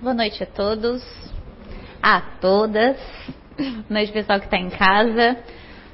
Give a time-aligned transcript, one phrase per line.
[0.00, 1.02] Boa noite a todos,
[2.00, 2.96] a todas.
[3.58, 5.36] Boa noite, pessoal que está em casa.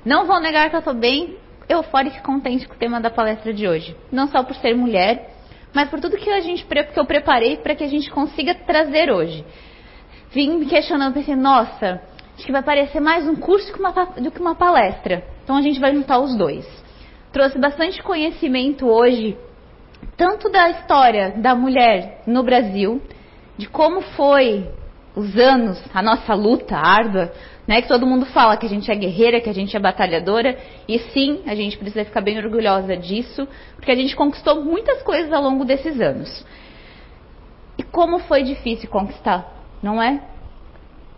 [0.05, 3.55] Não vou negar que eu estou bem eufórica e contente com o tema da palestra
[3.55, 3.97] de hoje.
[4.13, 5.31] Não só por ser mulher,
[5.73, 9.11] mas por tudo que, a gente, que eu preparei para que a gente consiga trazer
[9.11, 9.43] hoje.
[10.33, 12.03] Vim me questionando, pensei, nossa,
[12.37, 13.73] acho que vai parecer mais um curso
[14.21, 15.25] do que uma palestra.
[15.45, 16.67] Então a gente vai juntar os dois.
[17.33, 19.35] Trouxe bastante conhecimento hoje,
[20.15, 23.01] tanto da história da mulher no Brasil,
[23.57, 24.69] de como foi
[25.15, 27.33] os anos, a nossa luta árdua,
[27.67, 27.81] né?
[27.81, 30.99] Que todo mundo fala que a gente é guerreira, que a gente é batalhadora, e
[30.99, 35.43] sim, a gente precisa ficar bem orgulhosa disso, porque a gente conquistou muitas coisas ao
[35.43, 36.45] longo desses anos.
[37.79, 39.49] E como foi difícil conquistar,
[39.83, 40.21] não é?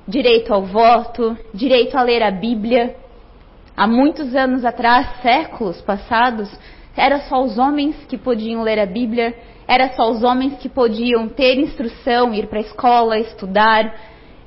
[0.06, 2.96] Direito ao voto, direito a ler a Bíblia.
[3.76, 6.50] Há muitos anos atrás, séculos passados,
[6.96, 9.34] era só os homens que podiam ler a Bíblia,
[9.66, 13.94] era só os homens que podiam ter instrução, ir para a escola, estudar.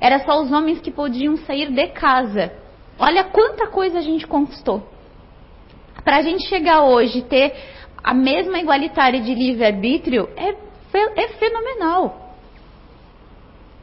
[0.00, 2.52] Era só os homens que podiam sair de casa.
[2.98, 4.82] Olha quanta coisa a gente conquistou.
[6.02, 7.52] Para a gente chegar hoje ter
[8.02, 10.54] a mesma igualitária de livre-arbítrio é,
[10.94, 12.36] é fenomenal.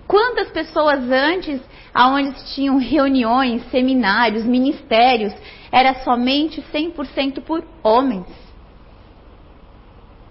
[0.08, 1.62] Quantas pessoas antes,
[1.94, 5.34] aonde tinham reuniões, seminários, ministérios,
[5.72, 8.47] era somente 100% por homens.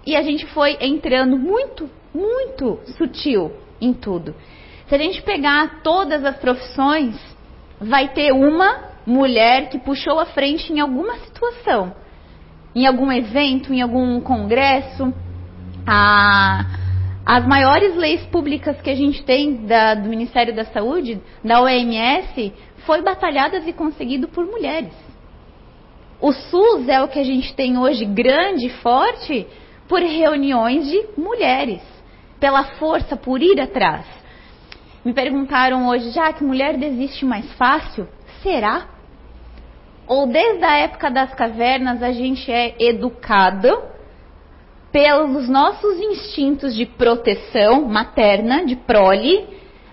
[0.06, 4.34] E a gente foi entrando muito, muito sutil em tudo.
[4.88, 7.16] Se a gente pegar todas as profissões,
[7.80, 11.92] vai ter uma mulher que puxou a frente em alguma situação.
[12.74, 15.12] Em algum evento, em algum congresso.
[15.84, 16.64] A,
[17.24, 22.52] as maiores leis públicas que a gente tem da, do Ministério da Saúde, da OMS,
[22.84, 24.92] foi batalhadas e conseguido por mulheres.
[26.20, 29.46] O SUS é o que a gente tem hoje grande e forte
[29.88, 31.82] por reuniões de mulheres,
[32.40, 34.04] pela força, por ir atrás.
[35.04, 38.08] Me perguntaram hoje, já que mulher desiste mais fácil?
[38.42, 38.88] Será?
[40.06, 43.82] Ou desde a época das cavernas a gente é educado
[44.90, 49.46] pelos nossos instintos de proteção materna, de prole,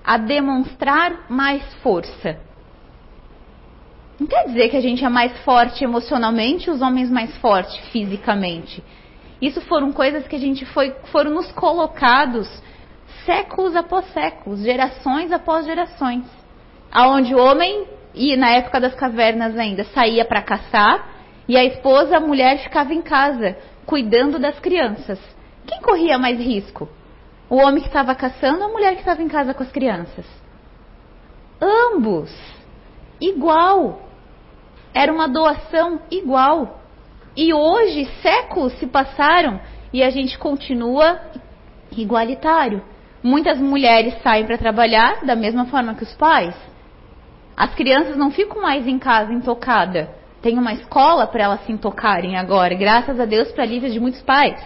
[0.03, 2.40] a demonstrar mais força.
[4.20, 8.84] Não quer dizer que a gente é mais forte emocionalmente, os homens mais fortes fisicamente.
[9.44, 12.48] Isso foram coisas que a gente foi, foram nos colocados
[13.26, 16.24] séculos após séculos, gerações após gerações.
[16.90, 21.09] Aonde o homem, e na época das cavernas ainda, saía para caçar
[21.46, 25.20] e a esposa, a mulher, ficava em casa, cuidando das crianças.
[25.68, 26.88] Quem corria mais risco?
[27.50, 30.26] O homem que estava caçando ou a mulher que estava em casa com as crianças?
[31.62, 32.34] Ambos.
[33.20, 34.03] Igual.
[34.94, 36.80] Era uma doação igual.
[37.36, 39.60] E hoje, séculos se passaram
[39.92, 41.20] e a gente continua
[41.98, 42.84] igualitário.
[43.24, 46.56] Muitas mulheres saem para trabalhar da mesma forma que os pais.
[47.56, 50.10] As crianças não ficam mais em casa intocada.
[50.42, 54.22] Tem uma escola para elas se intocarem agora, graças a Deus para alívio de muitos
[54.22, 54.62] pais.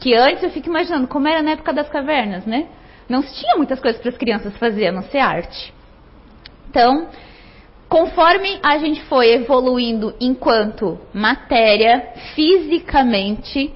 [0.00, 2.66] Que antes eu fico imaginando como era na época das cavernas, né?
[3.08, 5.74] Não se tinha muitas coisas para as crianças fazer, a não ser arte.
[6.70, 7.08] Então,
[7.94, 13.72] Conforme a gente foi evoluindo enquanto matéria, fisicamente,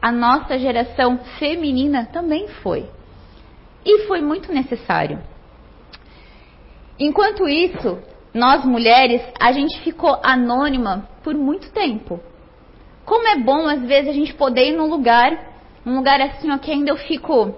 [0.00, 2.88] a nossa geração feminina também foi.
[3.84, 5.22] E foi muito necessário.
[6.98, 7.98] Enquanto isso,
[8.32, 12.18] nós mulheres, a gente ficou anônima por muito tempo.
[13.04, 15.30] Como é bom, às vezes, a gente poder ir num lugar,
[15.84, 17.54] um lugar assim, ó, que ainda eu fico um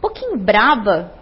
[0.00, 1.17] pouquinho braba,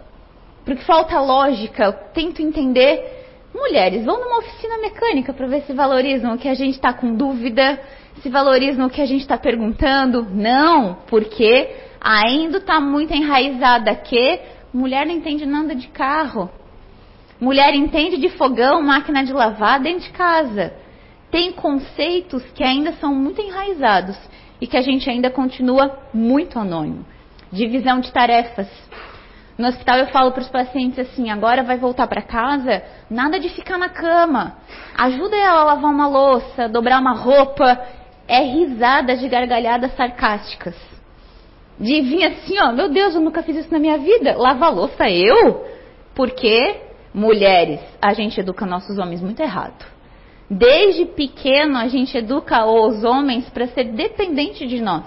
[0.67, 3.15] porque falta lógica, tento entender.
[3.55, 7.15] Mulheres, vão numa oficina mecânica para ver se valorizam o que a gente está com
[7.15, 7.79] dúvida,
[8.21, 10.27] se valorizam o que a gente está perguntando.
[10.29, 14.41] Não, porque ainda está muito enraizada que
[14.73, 16.49] mulher não entende nada de carro.
[17.39, 20.73] Mulher entende de fogão, máquina de lavar dentro de casa.
[21.31, 24.17] Tem conceitos que ainda são muito enraizados
[24.59, 27.05] e que a gente ainda continua muito anônimo.
[27.53, 28.67] Divisão de tarefas.
[29.57, 33.49] No hospital eu falo para os pacientes assim: agora vai voltar para casa, nada de
[33.49, 34.57] ficar na cama.
[34.95, 37.79] Ajuda ela a lavar uma louça, dobrar uma roupa.
[38.27, 40.75] É risada de gargalhadas sarcásticas.
[41.79, 44.35] De vir assim, ó, meu Deus, eu nunca fiz isso na minha vida.
[44.37, 45.65] Lavar louça eu?
[46.13, 46.81] Porque,
[47.13, 49.85] mulheres, a gente educa nossos homens muito errado.
[50.49, 55.05] Desde pequeno a gente educa os homens para ser dependente de nós.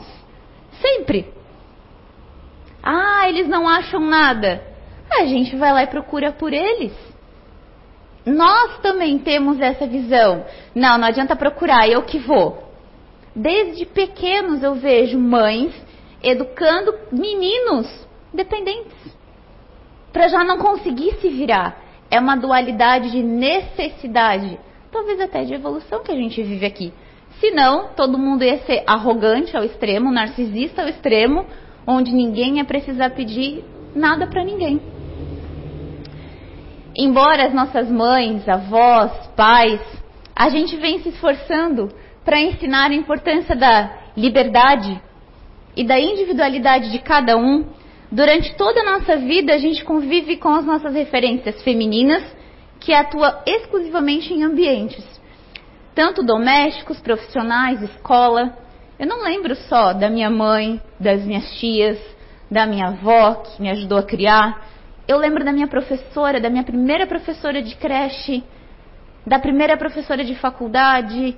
[0.80, 1.39] Sempre.
[2.82, 4.62] Ah, eles não acham nada.
[5.10, 6.92] A gente vai lá e procura por eles.
[8.24, 10.44] Nós também temos essa visão.
[10.74, 12.70] Não, não adianta procurar, eu que vou.
[13.34, 15.74] Desde pequenos eu vejo mães
[16.22, 17.86] educando meninos
[18.32, 18.96] dependentes.
[20.12, 21.78] Para já não conseguir se virar.
[22.10, 24.58] É uma dualidade de necessidade,
[24.90, 26.92] talvez até de evolução que a gente vive aqui.
[27.38, 31.46] Senão, todo mundo ia ser arrogante ao extremo, narcisista ao extremo,
[31.86, 34.80] onde ninguém ia precisar pedir nada para ninguém.
[36.96, 39.80] Embora as nossas mães, avós, pais,
[40.34, 41.90] a gente vem se esforçando
[42.24, 45.00] para ensinar a importância da liberdade
[45.76, 47.64] e da individualidade de cada um,
[48.10, 52.22] durante toda a nossa vida a gente convive com as nossas referências femininas,
[52.80, 55.04] que atuam exclusivamente em ambientes,
[55.94, 58.56] tanto domésticos, profissionais, escola.
[59.00, 61.98] Eu não lembro só da minha mãe, das minhas tias,
[62.50, 64.62] da minha avó que me ajudou a criar.
[65.08, 68.44] Eu lembro da minha professora, da minha primeira professora de creche,
[69.26, 71.34] da primeira professora de faculdade.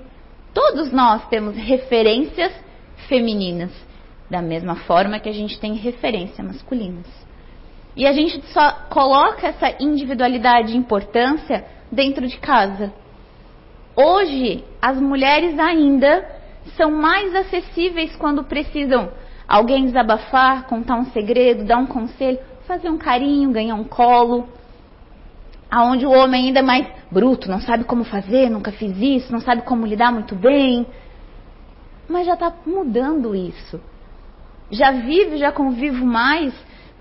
[0.53, 2.51] Todos nós temos referências
[3.07, 3.71] femininas,
[4.29, 7.07] da mesma forma que a gente tem referências masculinas.
[7.95, 12.91] E a gente só coloca essa individualidade e importância dentro de casa.
[13.95, 16.42] Hoje, as mulheres ainda
[16.77, 19.11] são mais acessíveis quando precisam
[19.47, 24.47] alguém desabafar, contar um segredo, dar um conselho, fazer um carinho, ganhar um colo.
[25.69, 29.39] Aonde o homem ainda é mais bruto, não sabe como fazer, nunca fiz isso, não
[29.39, 30.85] sabe como lidar muito bem.
[32.07, 33.81] Mas já está mudando isso.
[34.69, 36.53] Já vivo, já convivo mais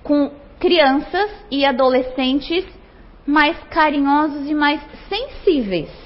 [0.03, 2.65] com crianças e adolescentes
[3.27, 6.02] mais carinhosos e mais sensíveis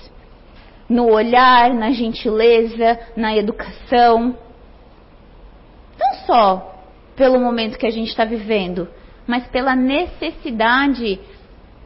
[0.88, 4.36] no olhar, na gentileza, na educação
[5.98, 6.74] não só
[7.16, 8.88] pelo momento que a gente está vivendo,
[9.26, 11.18] mas pela necessidade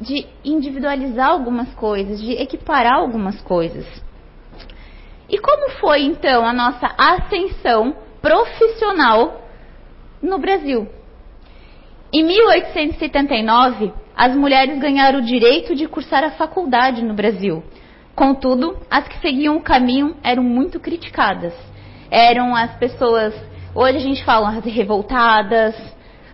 [0.01, 3.87] de individualizar algumas coisas, de equiparar algumas coisas.
[5.29, 9.43] E como foi então a nossa ascensão profissional
[10.21, 10.89] no Brasil?
[12.13, 17.63] Em 1879, as mulheres ganharam o direito de cursar a faculdade no Brasil.
[18.21, 21.55] Contudo, as que seguiam o caminho eram muito criticadas.
[22.11, 23.33] Eram as pessoas
[23.75, 25.75] Hoje a gente fala as revoltadas,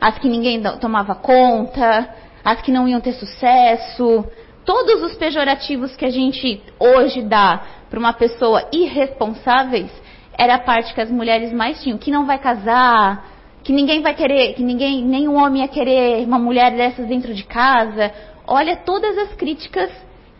[0.01, 2.13] as que ninguém tomava conta,
[2.45, 4.25] as que não iam ter sucesso,
[4.65, 9.93] todos os pejorativos que a gente hoje dá para uma pessoa irresponsáveis,
[10.37, 13.29] era a parte que as mulheres mais tinham, que não vai casar,
[13.63, 17.45] que ninguém vai querer, que ninguém, nenhum homem ia querer uma mulher dessas dentro de
[17.45, 18.13] casa.
[18.45, 19.91] Olha todas as críticas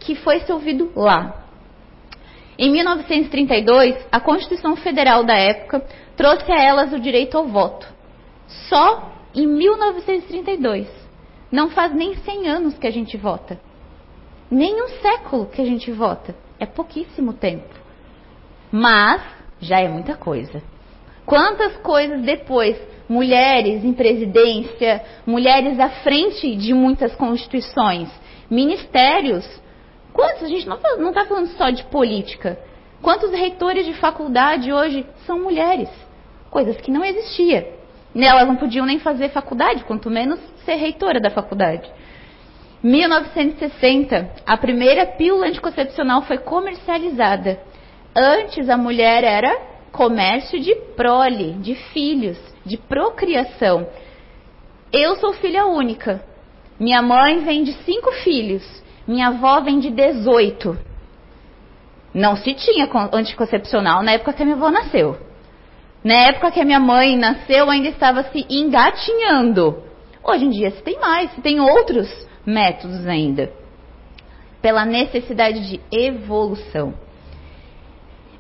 [0.07, 1.45] que foi ouvido lá.
[2.57, 5.85] Em 1932, a Constituição Federal da época
[6.17, 7.87] trouxe a elas o direito ao voto.
[8.69, 10.89] Só em 1932.
[11.51, 13.61] Não faz nem 100 anos que a gente vota.
[14.49, 16.35] Nem um século que a gente vota.
[16.59, 17.75] É pouquíssimo tempo.
[18.71, 19.21] Mas
[19.61, 20.63] já é muita coisa.
[21.27, 28.09] Quantas coisas depois, mulheres em presidência, mulheres à frente de muitas constituições,
[28.49, 29.45] ministérios.
[30.17, 30.43] Quantos?
[30.43, 32.59] A gente não está falando só de política.
[33.01, 35.89] Quantos reitores de faculdade hoje são mulheres?
[36.57, 37.71] coisas que não existia.
[38.15, 41.87] Elas não podiam nem fazer faculdade, quanto menos ser reitora da faculdade.
[42.83, 47.61] 1960, a primeira pílula anticoncepcional foi comercializada.
[48.15, 49.55] Antes a mulher era
[49.93, 53.87] comércio de prole, de filhos, de procriação.
[54.91, 56.25] Eu sou filha única.
[56.81, 58.65] Minha mãe vem de cinco filhos.
[59.07, 60.77] Minha avó vem de 18.
[62.13, 65.17] Não se tinha anticoncepcional na época que a minha avó nasceu.
[66.03, 69.83] Na época que a minha mãe nasceu, ainda estava se engatinhando.
[70.25, 72.09] Hoje em dia se tem mais, se tem outros
[72.45, 73.51] métodos ainda.
[74.61, 76.95] Pela necessidade de evolução.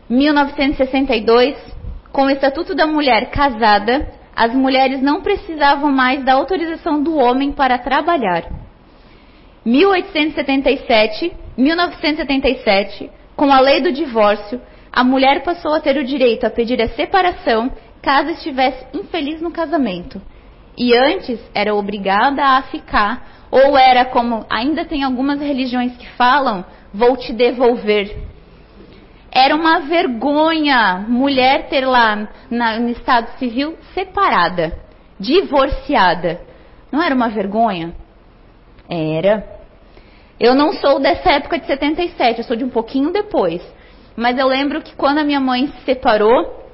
[0.08, 1.56] 1962,
[2.12, 7.52] com o Estatuto da Mulher casada, as mulheres não precisavam mais da autorização do homem
[7.52, 8.65] para trabalhar.
[9.66, 14.60] 1877, 1977, com a lei do divórcio,
[14.92, 19.50] a mulher passou a ter o direito a pedir a separação caso estivesse infeliz no
[19.50, 20.22] casamento.
[20.78, 26.64] E antes era obrigada a ficar, ou era como ainda tem algumas religiões que falam,
[26.94, 28.16] vou te devolver.
[29.32, 34.78] Era uma vergonha mulher ter lá na, no estado civil separada,
[35.18, 36.40] divorciada.
[36.92, 37.92] Não era uma vergonha?
[38.88, 39.55] Era.
[40.38, 43.62] Eu não sou dessa época de 77, eu sou de um pouquinho depois.
[44.14, 46.64] Mas eu lembro que quando a minha mãe se separou,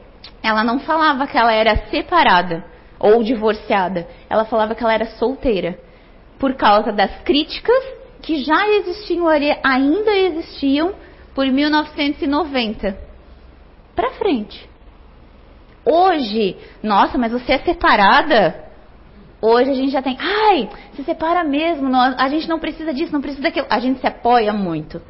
[0.42, 2.64] ela não falava que ela era separada
[2.98, 4.06] ou divorciada.
[4.28, 5.78] Ela falava que ela era solteira.
[6.38, 7.84] Por causa das críticas
[8.20, 10.94] que já existiam, ainda existiam
[11.34, 12.96] por 1990
[13.94, 14.68] para frente.
[15.84, 18.71] Hoje, nossa, mas você é separada?
[19.44, 23.20] Hoje a gente já tem, ai, se separa mesmo, a gente não precisa disso, não
[23.20, 23.66] precisa daquilo.
[23.68, 25.02] A gente se apoia muito.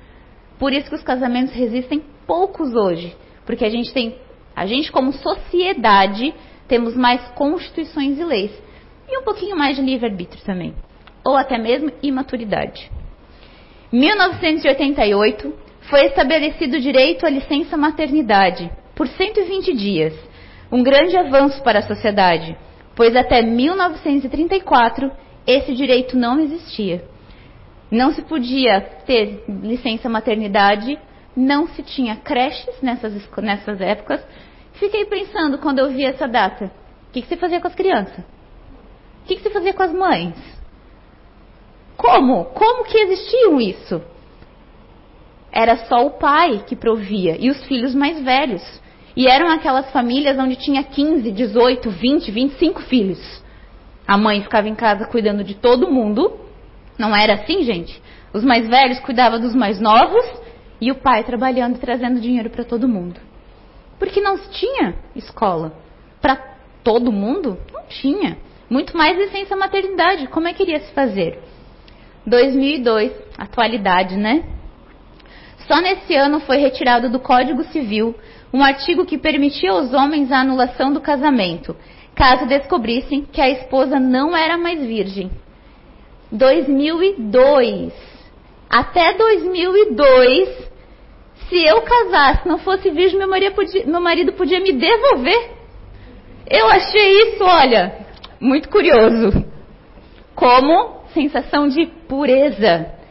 [0.59, 3.15] Por isso que os casamentos resistem poucos hoje.
[3.45, 4.17] Porque a gente tem,
[4.57, 6.33] a gente como sociedade,
[6.67, 8.51] temos mais constituições e leis.
[9.07, 10.75] E um pouquinho mais de livre-arbítrio também.
[11.23, 12.91] Ou até mesmo imaturidade.
[13.93, 15.53] 1988
[15.91, 20.15] foi estabelecido o direito à licença maternidade por 120 dias.
[20.73, 22.57] Um grande avanço para a sociedade
[22.95, 25.11] pois até 1934
[25.47, 27.05] esse direito não existia.
[27.91, 30.99] Não se podia ter licença maternidade,
[31.37, 34.25] não se tinha creches nessas, nessas épocas.
[34.75, 36.73] Fiquei pensando quando eu vi essa data:
[37.09, 38.19] o que, que você fazia com as crianças?
[38.19, 40.35] O que, que você fazia com as mães?
[41.97, 42.47] Como?
[42.47, 44.03] Como que existiam isso?
[45.53, 48.63] Era só o pai que provia e os filhos mais velhos.
[49.17, 53.43] E eram aquelas famílias onde tinha 15, 18, 20, 25 filhos.
[54.07, 56.41] A mãe ficava em casa cuidando de todo mundo.
[56.99, 58.03] Não era assim, gente?
[58.33, 60.25] Os mais velhos cuidavam dos mais novos
[60.81, 63.21] e o pai trabalhando trazendo dinheiro para todo mundo.
[63.99, 65.73] Porque não tinha escola
[66.21, 66.37] para
[66.83, 67.59] todo mundo?
[67.73, 68.39] Não tinha.
[68.69, 70.27] Muito mais licença maternidade.
[70.29, 71.39] Como é que iria se fazer?
[72.27, 74.45] 2002, atualidade, né?
[75.67, 78.15] Só nesse ano foi retirado do Código Civil
[78.53, 81.75] um artigo que permitia aos homens a anulação do casamento,
[82.15, 85.31] caso descobrissem que a esposa não era mais virgem.
[86.31, 87.93] 2002.
[88.69, 90.49] Até 2002,
[91.49, 95.51] se eu casasse, não fosse virgem, meu marido podia, meu marido podia me devolver.
[96.49, 98.07] Eu achei isso, olha,
[98.41, 99.45] muito curioso.
[100.35, 103.02] Como sensação de pureza.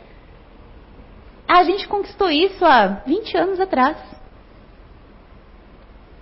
[1.53, 3.97] A gente conquistou isso há 20 anos atrás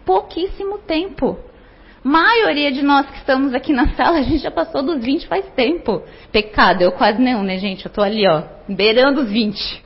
[0.04, 1.38] pouquíssimo tempo.
[2.04, 5.46] Maioria de nós que estamos aqui na sala, a gente já passou dos 20 faz
[5.52, 6.02] tempo.
[6.32, 7.86] Pecado, eu quase nenhum, né, gente?
[7.86, 9.86] Eu tô ali, ó, beirando os 20.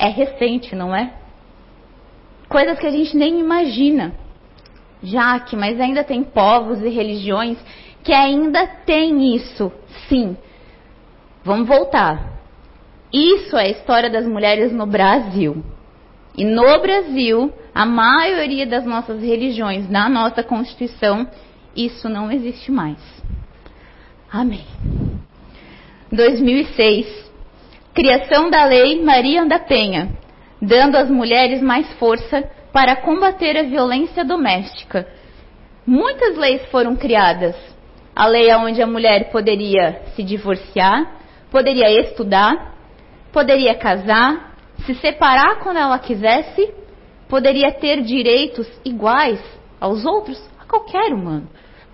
[0.00, 1.12] É recente, não é?
[2.48, 4.16] Coisas que a gente nem imagina.
[5.00, 7.56] Já que, mas ainda tem povos e religiões
[8.02, 9.70] que ainda tem isso,
[10.08, 10.36] sim.
[11.44, 12.41] Vamos voltar.
[13.12, 15.62] Isso é a história das mulheres no Brasil.
[16.36, 21.28] E no Brasil, a maioria das nossas religiões, na nossa Constituição,
[21.76, 22.98] isso não existe mais.
[24.30, 24.64] Amém.
[26.10, 27.30] 2006.
[27.92, 30.08] Criação da Lei Maria da Penha,
[30.60, 32.42] dando às mulheres mais força
[32.72, 35.06] para combater a violência doméstica.
[35.86, 37.54] Muitas leis foram criadas.
[38.16, 42.72] A lei onde a mulher poderia se divorciar, poderia estudar,
[43.32, 46.72] poderia casar, se separar quando ela quisesse,
[47.28, 49.40] poderia ter direitos iguais
[49.80, 51.48] aos outros, a qualquer humano.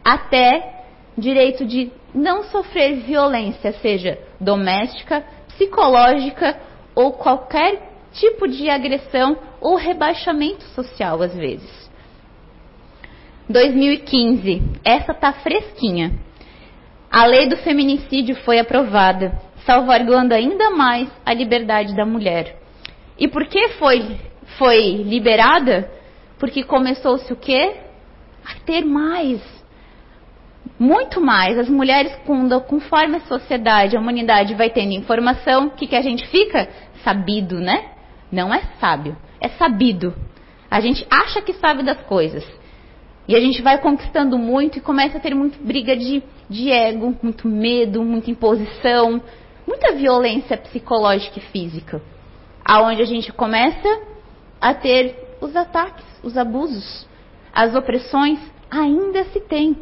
[0.04, 0.84] Até
[1.16, 6.58] direito de não sofrer violência, seja doméstica, psicológica
[6.94, 11.88] ou qualquer tipo de agressão ou rebaixamento social, às vezes.
[13.48, 16.12] 2015, essa tá fresquinha.
[17.10, 22.56] A lei do feminicídio foi aprovada, salvaguardando ainda mais a liberdade da mulher.
[23.18, 24.18] E por que foi,
[24.56, 25.90] foi liberada?
[26.38, 27.74] Porque começou-se o quê?
[28.46, 29.42] A ter mais.
[30.78, 31.58] Muito mais.
[31.58, 32.16] As mulheres,
[32.66, 36.66] conforme a sociedade, a humanidade vai tendo informação, o que, que a gente fica?
[37.04, 37.90] Sabido, né?
[38.32, 40.14] Não é sábio, é sabido.
[40.70, 42.46] A gente acha que sabe das coisas.
[43.26, 47.14] E a gente vai conquistando muito e começa a ter muita briga de, de ego,
[47.22, 49.20] muito medo, muita imposição,
[49.68, 52.00] muita violência psicológica e física
[52.64, 54.00] aonde a gente começa
[54.60, 57.06] a ter os ataques, os abusos,
[57.52, 58.38] as opressões,
[58.70, 59.76] ainda se tem.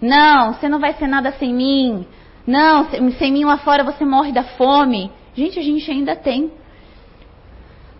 [0.00, 2.06] Não, você não vai ser nada sem mim.
[2.46, 5.10] Não, sem mim lá fora você morre da fome.
[5.34, 6.52] Gente, a gente ainda tem.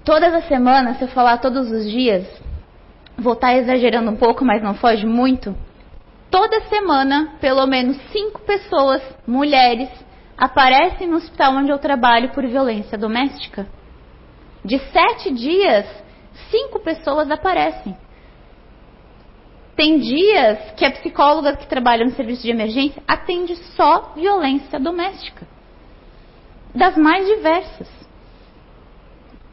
[0.05, 2.27] Todas as semanas, se eu falar todos os dias,
[3.19, 5.55] vou estar exagerando um pouco, mas não foge muito.
[6.31, 9.89] Toda semana, pelo menos cinco pessoas, mulheres,
[10.41, 13.67] aparecem no hospital onde eu trabalho por violência doméstica.
[14.65, 15.87] De sete dias,
[16.51, 17.95] cinco pessoas aparecem.
[19.77, 25.47] Tem dias que a psicóloga que trabalha no serviço de emergência atende só violência doméstica.
[26.75, 27.89] Das mais diversas.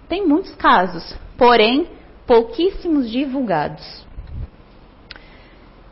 [0.07, 1.89] Tem muitos casos, porém
[2.25, 4.05] pouquíssimos divulgados.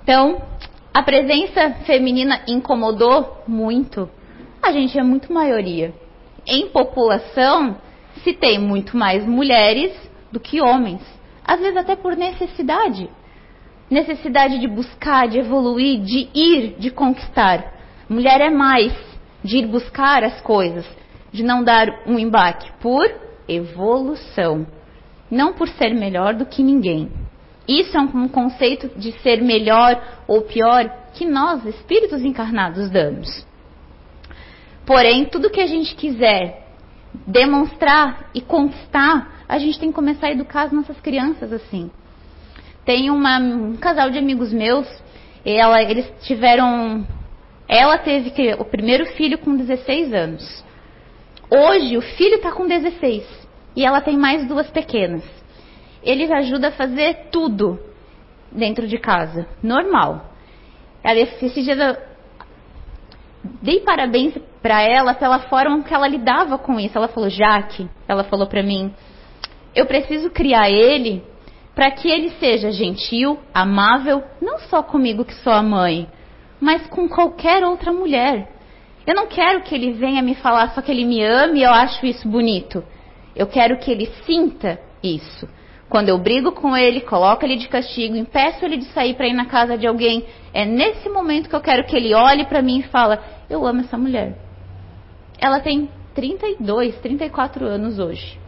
[0.04, 0.42] Então,
[0.94, 4.10] a presença feminina incomodou muito.
[4.66, 5.94] A gente é muito maioria.
[6.44, 7.78] Em população,
[8.24, 9.94] se tem muito mais mulheres
[10.32, 11.04] do que homens.
[11.46, 13.08] Às vezes até por necessidade.
[13.92, 17.76] Necessidade de buscar, de evoluir, de ir, de conquistar.
[18.10, 18.92] Mulher é mais
[19.44, 20.84] de ir buscar as coisas,
[21.32, 23.06] de não dar um embaque, por
[23.48, 24.66] evolução,
[25.30, 27.12] não por ser melhor do que ninguém.
[27.68, 33.46] Isso é um conceito de ser melhor ou pior que nós, espíritos encarnados, damos.
[34.86, 36.64] Porém, tudo que a gente quiser
[37.26, 41.90] demonstrar e conquistar, a gente tem que começar a educar as nossas crianças assim.
[42.84, 44.88] Tem uma, um casal de amigos meus,
[45.44, 47.06] ela, eles tiveram.
[47.68, 50.64] Ela teve o primeiro filho com 16 anos.
[51.50, 53.24] Hoje o filho está com 16
[53.76, 55.24] e ela tem mais duas pequenas.
[56.04, 57.80] Ele ajuda a fazer tudo
[58.52, 60.32] dentro de casa, normal.
[61.04, 61.98] Ela, esses dias
[63.62, 66.98] dei parabéns para ela pela forma que ela lidava com isso.
[66.98, 68.94] Ela falou, Jaque, ela falou para mim,
[69.76, 71.24] eu preciso criar ele
[71.76, 76.08] para que ele seja gentil, amável, não só comigo que sou a mãe,
[76.60, 78.50] mas com qualquer outra mulher.
[79.06, 81.72] Eu não quero que ele venha me falar só que ele me ama e eu
[81.72, 82.84] acho isso bonito.
[83.36, 85.48] Eu quero que ele sinta isso.
[85.90, 89.34] Quando eu brigo com ele, coloco ele de castigo, impeço ele de sair para ir
[89.34, 92.80] na casa de alguém, é nesse momento que eu quero que ele olhe para mim
[92.80, 94.36] e fala: "Eu amo essa mulher".
[95.40, 98.40] Ela tem 32, 34 anos hoje.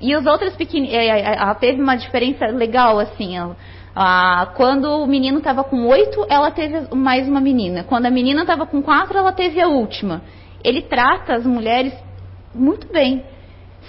[0.00, 3.36] E os outros pequeninos, é, é, ela teve uma diferença legal, assim.
[3.36, 3.56] Ela,
[3.94, 7.84] ah, quando o menino estava com oito, ela teve mais uma menina.
[7.84, 10.22] Quando a menina estava com quatro, ela teve a última.
[10.62, 11.94] Ele trata as mulheres
[12.54, 13.24] muito bem.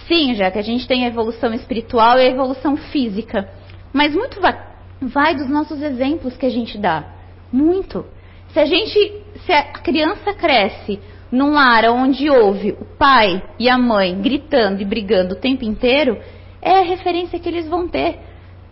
[0.08, 3.50] Sim, já que a gente tem a evolução espiritual e a evolução física.
[3.94, 4.58] Mas muito vai,
[5.02, 7.04] vai dos nossos exemplos que a gente dá.
[7.52, 8.06] Muito.
[8.50, 11.00] Se a gente, se a criança cresce
[11.32, 16.18] num lar onde houve o pai e a mãe gritando e brigando o tempo inteiro,
[16.62, 18.20] é a referência que eles vão ter.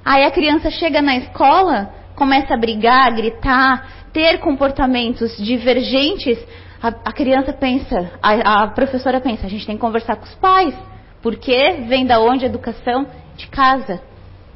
[0.04, 6.38] Aí a criança chega na escola, começa a brigar, gritar, ter comportamentos divergentes.
[6.82, 10.36] A, a criança pensa, a, a, professora pensa, a gente tem que conversar com os
[10.36, 10.76] pais,
[11.26, 14.00] porque vem da onde a educação de casa.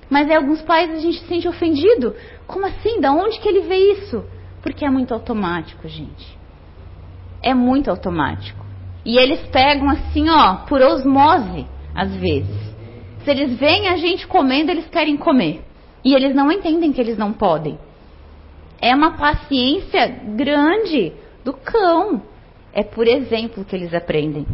[0.07, 2.15] Mas em alguns pais a gente se sente ofendido.
[2.45, 3.01] Como assim?
[3.01, 4.23] Da onde que ele vê isso?
[4.61, 6.37] Porque é muito automático, gente.
[7.41, 8.63] É muito automático.
[9.03, 12.75] E eles pegam assim, ó, por osmose, às vezes.
[13.23, 15.63] Se eles veem a gente comendo, eles querem comer.
[16.05, 17.79] E eles não entendem que eles não podem.
[18.79, 20.05] É uma paciência
[20.35, 22.21] grande do cão.
[22.71, 24.45] É por exemplo que eles aprendem.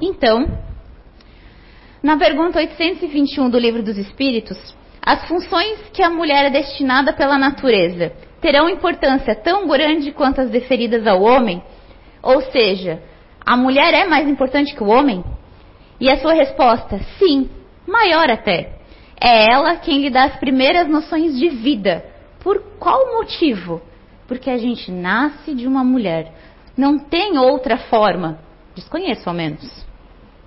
[0.00, 0.46] Então,
[2.06, 4.56] na pergunta 821 do Livro dos Espíritos,
[5.04, 10.48] as funções que a mulher é destinada pela natureza terão importância tão grande quanto as
[10.48, 11.60] deferidas ao homem?
[12.22, 13.02] Ou seja,
[13.44, 15.24] a mulher é mais importante que o homem?
[15.98, 17.50] E a sua resposta, sim,
[17.84, 18.76] maior até.
[19.20, 22.04] É ela quem lhe dá as primeiras noções de vida.
[22.38, 23.82] Por qual motivo?
[24.28, 26.32] Porque a gente nasce de uma mulher.
[26.76, 28.38] Não tem outra forma.
[28.76, 29.84] Desconheço ao menos.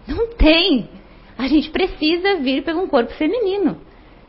[0.07, 0.98] Não tem.
[1.39, 3.79] A gente precisa vir pelo um corpo feminino.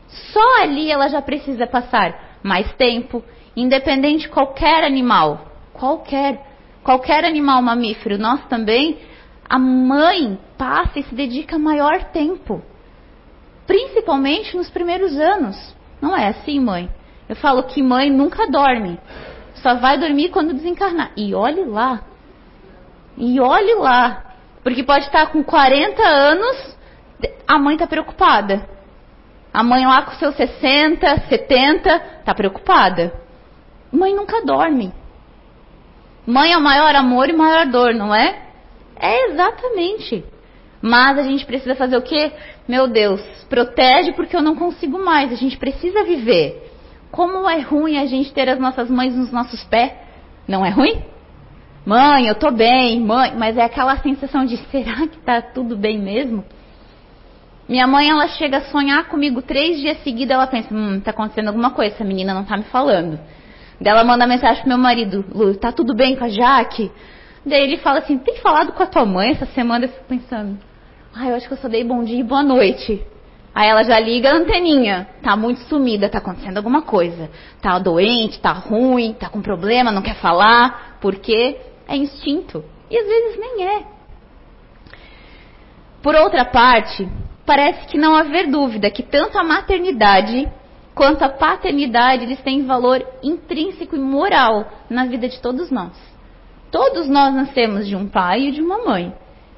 [0.07, 3.21] Só ali ela já precisa passar mais tempo,
[3.53, 6.41] independente de qualquer animal, qualquer,
[6.81, 8.97] qualquer animal mamífero, nós também,
[9.49, 12.61] a mãe passa e se dedica maior tempo,
[13.67, 15.75] principalmente nos primeiros anos.
[16.01, 16.89] Não é assim, mãe?
[17.27, 18.97] Eu falo que mãe nunca dorme,
[19.55, 21.11] só vai dormir quando desencarnar.
[21.17, 22.05] E olhe lá,
[23.17, 26.77] e olhe lá, porque pode estar com 40 anos,
[27.47, 28.67] a mãe está preocupada.
[29.53, 33.13] A mãe lá com seus 60, 70, está preocupada.
[33.91, 34.93] Mãe nunca dorme.
[36.25, 38.43] Mãe é o maior amor e maior dor, não é?
[38.95, 40.23] É exatamente.
[40.81, 42.31] Mas a gente precisa fazer o quê?
[42.67, 45.31] Meu Deus, protege porque eu não consigo mais.
[45.31, 46.71] A gente precisa viver.
[47.11, 49.91] Como é ruim a gente ter as nossas mães nos nossos pés?
[50.47, 51.03] Não é ruim?
[51.85, 55.99] Mãe, eu tô bem, mãe, mas é aquela sensação de será que tá tudo bem
[55.99, 56.45] mesmo?
[57.71, 61.47] Minha mãe, ela chega a sonhar comigo três dias seguidos, ela pensa, hum, tá acontecendo
[61.47, 63.17] alguma coisa, essa menina não tá me falando.
[63.79, 66.91] Daí ela manda mensagem pro meu marido, Lu, tá tudo bem com a Jaque?
[67.45, 69.85] Daí ele fala assim, tem falado com a tua mãe essa semana?
[69.85, 70.59] Eu fico pensando,
[71.15, 73.01] ah, eu acho que eu só dei bom dia e boa noite.
[73.55, 77.29] Aí ela já liga a anteninha, tá muito sumida, tá acontecendo alguma coisa.
[77.61, 81.55] Tá doente, tá ruim, tá com problema, não quer falar, porque
[81.87, 82.65] é instinto.
[82.89, 83.83] E às vezes nem é.
[86.03, 87.07] Por outra parte,
[87.51, 90.47] parece que não haver dúvida que tanto a maternidade
[90.95, 95.91] quanto a paternidade, eles têm valor intrínseco e moral na vida de todos nós.
[96.71, 99.13] Todos nós nascemos de um pai e de uma mãe.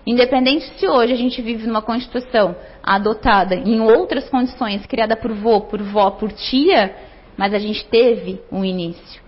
[0.08, 5.62] Independente se hoje a gente vive numa constituição adotada em outras condições, criada por vô,
[5.62, 6.96] por vó, por tia,
[7.38, 9.22] mas a gente teve um início.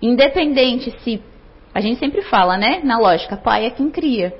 [0.00, 1.22] Independente se.
[1.74, 2.80] A gente sempre fala, né?
[2.82, 4.32] Na lógica, pai é quem cria.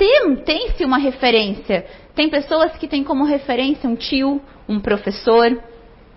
[0.00, 1.84] Tem, tem-se uma referência.
[2.14, 5.62] Tem pessoas que têm como referência um tio, um professor,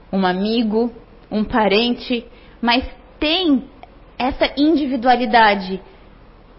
[0.09, 0.89] um amigo,
[1.29, 2.25] um parente,
[2.61, 3.67] mas tem
[4.17, 5.81] essa individualidade,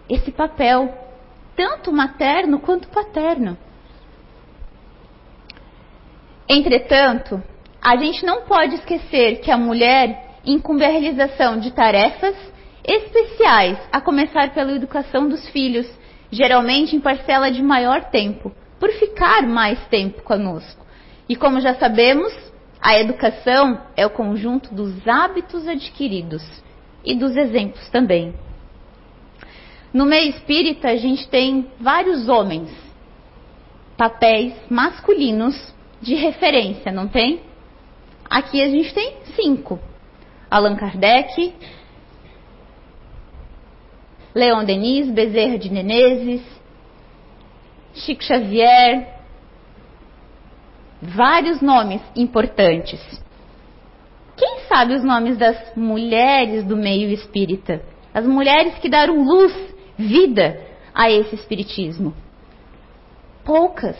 [0.07, 0.93] esse papel,
[1.55, 3.57] tanto materno quanto paterno.
[6.47, 7.41] Entretanto,
[7.81, 12.35] a gente não pode esquecer que a mulher incumbe a realização de tarefas
[12.83, 15.89] especiais, a começar pela educação dos filhos,
[16.35, 20.85] geralmente em parcela de maior tempo, por ficar mais tempo conosco.
[21.29, 22.33] E como já sabemos,
[22.81, 26.43] a educação é o conjunto dos hábitos adquiridos
[27.03, 28.33] e dos exemplos também.
[29.93, 32.69] No meio espírita, a gente tem vários homens,
[33.97, 37.39] papéis masculinos de referência, não tem?
[38.29, 39.79] Aqui a gente tem cinco:
[40.51, 41.53] Allan Kardec,
[44.35, 46.41] Leon Denis, Bezerra de Menezes,
[47.93, 49.07] Chico Xavier,
[51.01, 52.99] vários nomes importantes.
[54.35, 57.81] Quem sabe os nomes das mulheres do meio espírita?
[58.13, 59.53] As mulheres que deram luz,
[59.97, 60.61] vida
[60.93, 62.13] a esse espiritismo.
[63.45, 63.97] Poucas.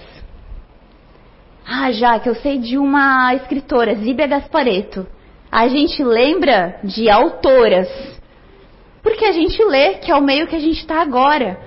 [1.65, 5.08] Ah, já que eu sei de uma escritora, Zíbia Gaspareto.
[5.50, 8.14] A gente lembra de autoras.
[9.26, 11.60] Porque a gente lê, que é o meio que a gente está agora.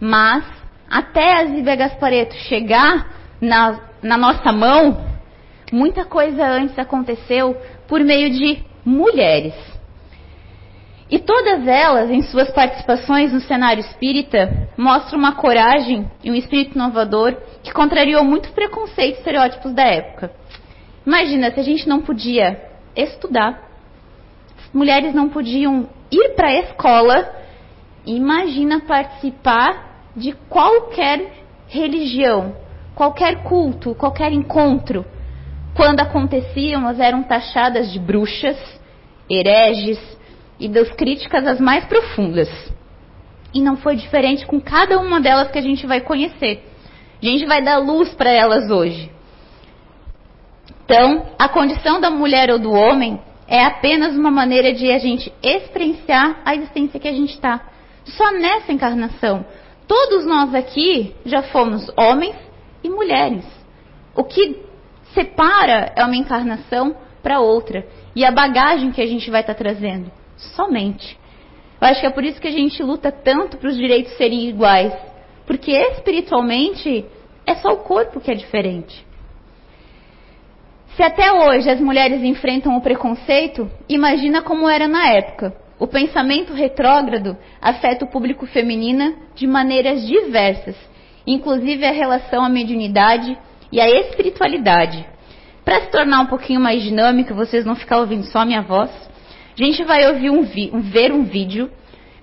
[0.00, 0.44] Mas,
[0.90, 3.08] até a Zíbia Gaspareto chegar
[3.40, 5.06] na na nossa mão,
[5.72, 7.56] muita coisa antes aconteceu
[7.88, 9.54] por meio de mulheres.
[11.08, 16.74] E todas elas, em suas participações no cenário espírita, mostram uma coragem e um espírito
[16.74, 20.32] inovador que contrariou muitos preconceitos e estereótipos da época.
[21.06, 22.60] Imagina se a gente não podia
[22.96, 23.73] estudar,
[24.74, 27.32] mulheres não podiam ir para a escola,
[28.04, 32.56] imagina participar de qualquer religião,
[32.94, 35.06] qualquer culto, qualquer encontro,
[35.74, 38.56] quando aconteciam, elas eram taxadas de bruxas,
[39.28, 39.98] hereges
[40.58, 42.48] e das críticas as mais profundas.
[43.52, 46.64] E não foi diferente com cada uma delas que a gente vai conhecer.
[47.20, 49.10] A gente vai dar luz para elas hoje.
[50.84, 55.32] Então, a condição da mulher ou do homem é apenas uma maneira de a gente
[55.42, 57.60] experienciar a existência que a gente está.
[58.04, 59.44] Só nessa encarnação.
[59.86, 62.36] Todos nós aqui já fomos homens
[62.82, 63.44] e mulheres.
[64.14, 64.62] O que
[65.12, 67.86] separa é uma encarnação para outra.
[68.16, 70.10] E a bagagem que a gente vai estar tá trazendo.
[70.36, 71.18] Somente.
[71.80, 74.48] Eu acho que é por isso que a gente luta tanto para os direitos serem
[74.48, 74.94] iguais.
[75.46, 77.04] Porque espiritualmente
[77.46, 79.06] é só o corpo que é diferente.
[80.96, 85.54] Se até hoje as mulheres enfrentam o preconceito, imagina como era na época.
[85.78, 90.76] O pensamento retrógrado afeta o público feminino de maneiras diversas
[91.26, 93.36] inclusive a relação à mediunidade
[93.72, 95.06] e à espiritualidade.
[95.64, 98.90] Para se tornar um pouquinho mais dinâmica, vocês não ficar ouvindo só a minha voz,
[98.90, 100.42] a gente vai ouvir um
[100.82, 101.70] ver um vídeo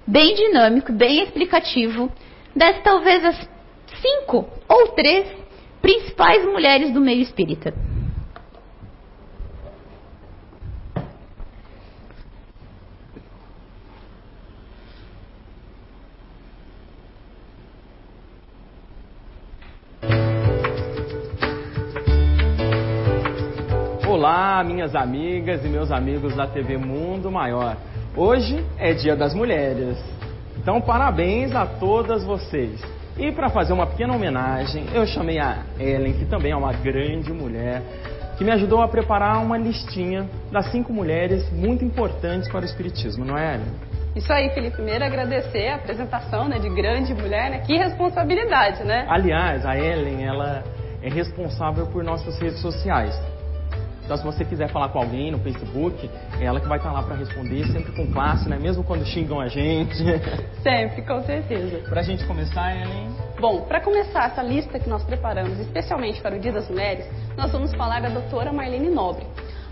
[0.05, 2.11] bem dinâmico, bem explicativo,
[2.55, 3.49] das talvez as
[4.01, 5.25] cinco ou três
[5.81, 7.73] principais mulheres do meio espírita.
[24.21, 27.75] Olá, minhas amigas e meus amigos da TV Mundo Maior.
[28.15, 29.97] Hoje é Dia das Mulheres.
[30.59, 32.79] Então, parabéns a todas vocês.
[33.17, 37.33] E para fazer uma pequena homenagem, eu chamei a Ellen, que também é uma grande
[37.33, 37.81] mulher,
[38.37, 43.25] que me ajudou a preparar uma listinha das cinco mulheres muito importantes para o Espiritismo,
[43.25, 43.73] não é, Ellen?
[44.15, 44.75] Isso aí, Felipe.
[44.75, 47.63] Primeiro, agradecer a apresentação né, de grande mulher, né?
[47.65, 49.03] Que responsabilidade, né?
[49.09, 50.63] Aliás, a Ellen, ela
[51.01, 53.19] é responsável por nossas redes sociais.
[54.03, 56.09] Então, se você quiser falar com alguém no Facebook,
[56.39, 58.57] é ela que vai estar lá para responder, sempre com classe, né?
[58.59, 59.97] Mesmo quando xingam a gente.
[60.61, 61.79] Sempre, com certeza.
[61.89, 63.09] Para a gente começar, Ellen?
[63.39, 67.05] Bom, para começar essa lista que nós preparamos, especialmente para o Dia das Mulheres,
[67.37, 69.25] nós vamos falar da doutora Marlene Nobre.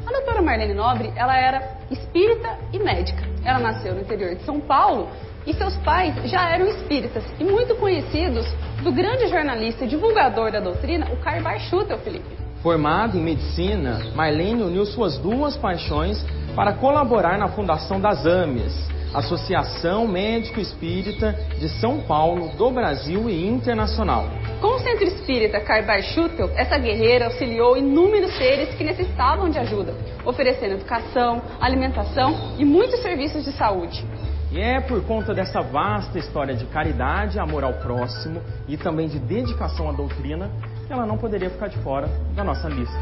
[0.08, 3.24] A doutora Marlene Nobre, ela era espírita e médica.
[3.44, 5.10] Ela nasceu no interior de São Paulo
[5.46, 8.46] e seus pais já eram espíritas e muito conhecidos
[8.84, 12.39] do grande jornalista e divulgador da doutrina, o Carvar Schutel, Felipe.
[12.62, 18.74] Formado em medicina, Marlene uniu suas duas paixões para colaborar na fundação das AMES,
[19.14, 24.26] Associação Médico Espírita de São Paulo, do Brasil e internacional.
[24.60, 29.96] Com o Centro Espírita Karbar Schutel, essa guerreira auxiliou inúmeros seres que necessitavam de ajuda,
[30.26, 34.06] oferecendo educação, alimentação e muitos serviços de saúde.
[34.52, 39.18] E é por conta dessa vasta história de caridade, amor ao próximo e também de
[39.18, 40.52] dedicação à doutrina
[40.90, 42.98] ela não poderia ficar de fora da nossa lista.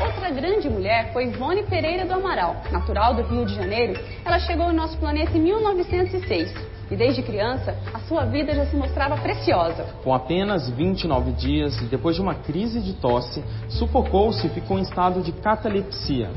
[0.00, 2.62] Outra grande mulher foi Ivone Pereira do Amaral.
[2.70, 6.54] Natural do Rio de Janeiro, ela chegou ao nosso planeta em 1906
[6.90, 9.84] e desde criança a sua vida já se mostrava preciosa.
[10.04, 15.20] Com apenas 29 dias, depois de uma crise de tosse, sufocou-se e ficou em estado
[15.22, 16.30] de catalepsia.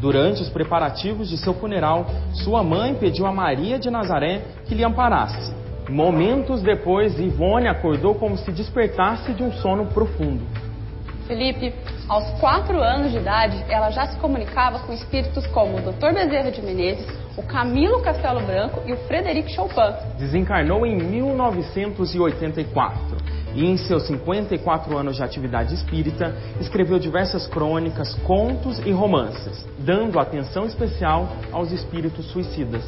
[0.00, 4.84] Durante os preparativos de seu funeral, sua mãe pediu a Maria de Nazaré que lhe
[4.84, 5.61] amparasse.
[5.88, 10.42] Momentos depois, Ivone acordou como se despertasse de um sono profundo.
[11.26, 11.74] Felipe,
[12.08, 16.12] aos quatro anos de idade, ela já se comunicava com espíritos como o Dr.
[16.12, 19.94] Bezerra de Menezes, o Camilo Castelo Branco e o Frederic Chopin.
[20.18, 23.16] Desencarnou em 1984
[23.54, 30.18] e, em seus 54 anos de atividade espírita, escreveu diversas crônicas, contos e romances, dando
[30.18, 32.84] atenção especial aos espíritos suicidas.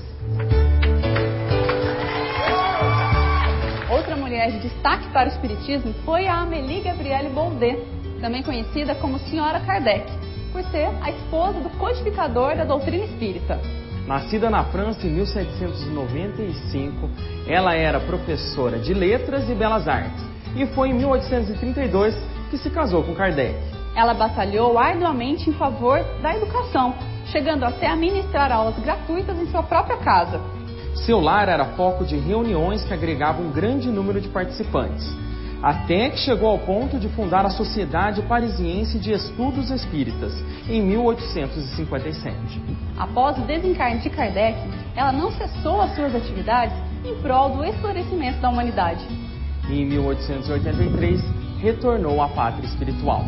[4.45, 7.79] Mulher de destaque para o espiritismo foi a Amélie Gabrielle Baudet,
[8.21, 10.11] também conhecida como Senhora Kardec,
[10.53, 13.59] por ser a esposa do codificador da doutrina espírita.
[14.07, 17.09] Nascida na França em 1795,
[17.47, 20.23] ela era professora de letras e belas artes
[20.55, 22.15] e foi em 1832
[22.51, 23.59] que se casou com Kardec.
[23.97, 26.95] Ela batalhou arduamente em favor da educação,
[27.27, 30.39] chegando até a ministrar aulas gratuitas em sua própria casa.
[30.95, 35.05] Seu lar era foco de reuniões que agregavam um grande número de participantes,
[35.61, 40.33] até que chegou ao ponto de fundar a Sociedade Parisiense de Estudos Espíritas,
[40.69, 42.37] em 1857.
[42.97, 44.57] Após o desencarne de Kardec,
[44.95, 49.05] ela não cessou as suas atividades em prol do esclarecimento da humanidade.
[49.69, 51.21] E em 1883,
[51.59, 53.25] retornou à pátria espiritual.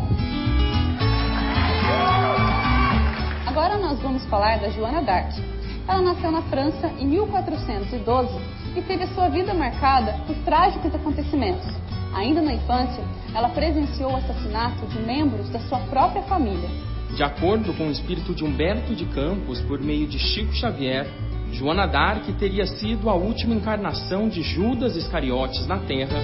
[3.45, 5.56] Agora nós vamos falar da Joana d'Arc.
[5.87, 8.29] Ela nasceu na França em 1412
[8.75, 11.65] e teve a sua vida marcada por trágicos acontecimentos.
[12.13, 16.69] Ainda na infância, ela presenciou o assassinato de membros da sua própria família.
[17.15, 21.07] De acordo com o espírito de Humberto de Campos, por meio de Chico Xavier,
[21.53, 26.17] Joana d'Arc teria sido a última encarnação de Judas Iscariotes na Terra.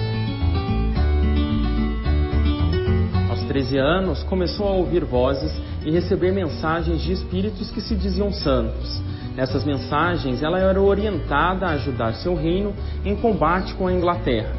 [3.30, 5.52] Aos 13 anos, começou a ouvir vozes
[5.84, 9.02] e receber mensagens de espíritos que se diziam santos.
[9.34, 12.72] Nessas mensagens, ela era orientada a ajudar seu reino
[13.04, 14.52] em combate com a Inglaterra.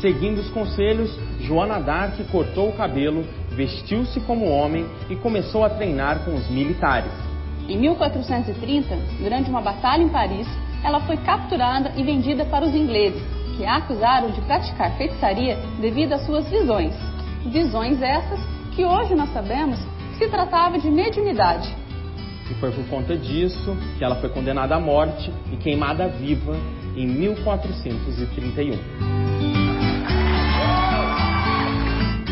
[0.00, 6.24] Seguindo os conselhos, Joana d'Arc cortou o cabelo, vestiu-se como homem e começou a treinar
[6.24, 7.12] com os militares.
[7.68, 10.46] Em 1430, durante uma batalha em Paris,
[10.82, 13.22] ela foi capturada e vendida para os ingleses,
[13.56, 16.94] que a acusaram de praticar feitiçaria devido às suas visões.
[17.46, 18.40] Visões essas
[18.74, 19.78] que hoje nós sabemos
[20.18, 21.83] se tratava de mediunidade.
[22.50, 26.56] E foi por conta disso que ela foi condenada à morte e queimada viva
[26.96, 28.78] em 1431.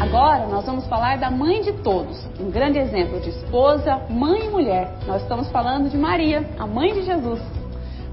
[0.01, 4.51] Agora nós vamos falar da mãe de todos, um grande exemplo de esposa, mãe e
[4.51, 4.99] mulher.
[5.07, 7.41] Nós estamos falando de Maria, a mãe de Jesus.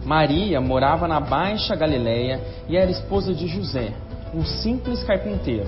[0.06, 3.92] Maria morava na Baixa Galileia e era esposa de José,
[4.34, 5.68] um simples carpinteiro.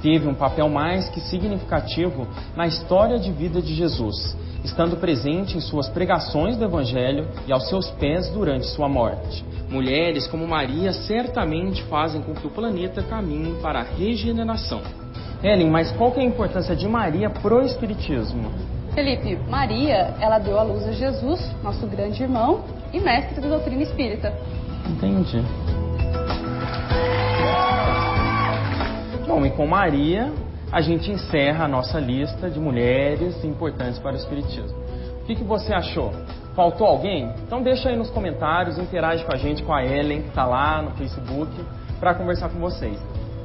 [0.00, 5.60] Teve um papel mais que significativo na história de vida de Jesus, estando presente em
[5.60, 9.44] suas pregações do Evangelho e aos seus pés durante sua morte.
[9.68, 14.80] Mulheres como Maria certamente fazem com que o planeta caminhe para a regeneração.
[15.42, 18.50] Ellen, mas qual que é a importância de Maria pro Espiritismo?
[18.94, 23.82] Felipe, Maria, ela deu à luz a Jesus, nosso grande irmão e mestre da doutrina
[23.82, 24.32] espírita.
[24.88, 25.40] Entendi.
[29.26, 30.32] Bom, e com Maria,
[30.70, 34.76] a gente encerra a nossa lista de mulheres importantes para o Espiritismo.
[35.22, 36.12] O que, que você achou?
[36.54, 37.32] Faltou alguém?
[37.46, 40.82] Então deixa aí nos comentários, interage com a gente, com a Ellen, que está lá
[40.82, 41.50] no Facebook,
[41.98, 42.98] para conversar com vocês.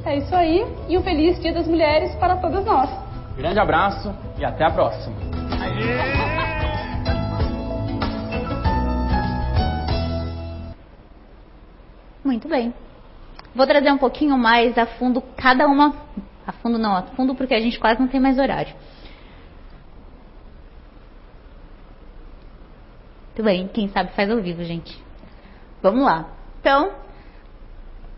[0.05, 2.89] É isso aí, e um feliz Dia das Mulheres para todas nós.
[3.37, 5.15] Grande abraço e até a próxima.
[12.23, 12.73] Muito bem.
[13.55, 15.93] Vou trazer um pouquinho mais a fundo cada uma.
[16.45, 18.73] A fundo não, a fundo porque a gente quase não tem mais horário.
[23.27, 24.95] Muito bem, quem sabe faz ao vivo, gente.
[25.81, 26.27] Vamos lá.
[26.59, 26.91] Então,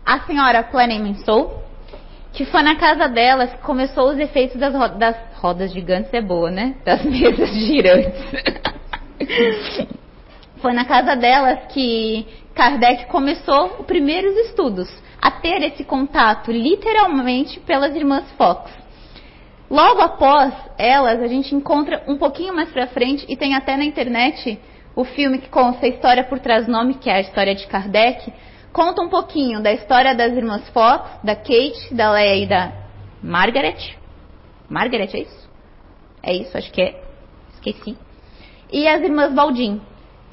[0.04, 1.52] a senhora Clenem Soul,
[2.32, 6.20] que foi na casa delas que começou os efeitos das, ro das rodas gigantes, é
[6.20, 6.76] boa, né?
[6.84, 8.22] Das mesas girantes.
[10.58, 14.88] Foi na casa delas que Kardec começou os primeiros estudos,
[15.26, 18.70] a ter esse contato literalmente pelas irmãs Fox.
[19.68, 23.84] Logo após elas, a gente encontra um pouquinho mais pra frente e tem até na
[23.84, 24.56] internet
[24.94, 27.66] o filme que conta a história por trás do nome, que é a história de
[27.66, 28.32] Kardec,
[28.72, 32.72] conta um pouquinho da história das irmãs Fox, da Kate, da Leia e da
[33.20, 33.98] Margaret.
[34.70, 35.50] Margaret, é isso?
[36.22, 37.02] É isso, acho que é.
[37.52, 37.98] Esqueci.
[38.70, 39.80] E as irmãs Baldin.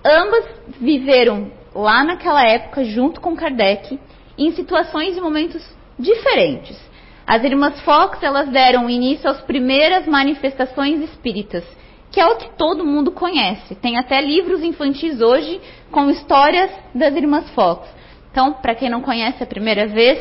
[0.06, 0.46] Ambas
[0.80, 4.00] viveram lá naquela época, junto com Kardec,
[4.38, 5.64] em situações e momentos
[5.98, 6.78] diferentes.
[7.26, 11.64] As irmãs Fox, elas deram início às primeiras manifestações espíritas,
[12.12, 13.76] que é o que todo mundo conhece.
[13.76, 17.88] Tem até livros infantis hoje com histórias das irmãs Fox.
[18.32, 20.20] Então, para quem não conhece a primeira vez,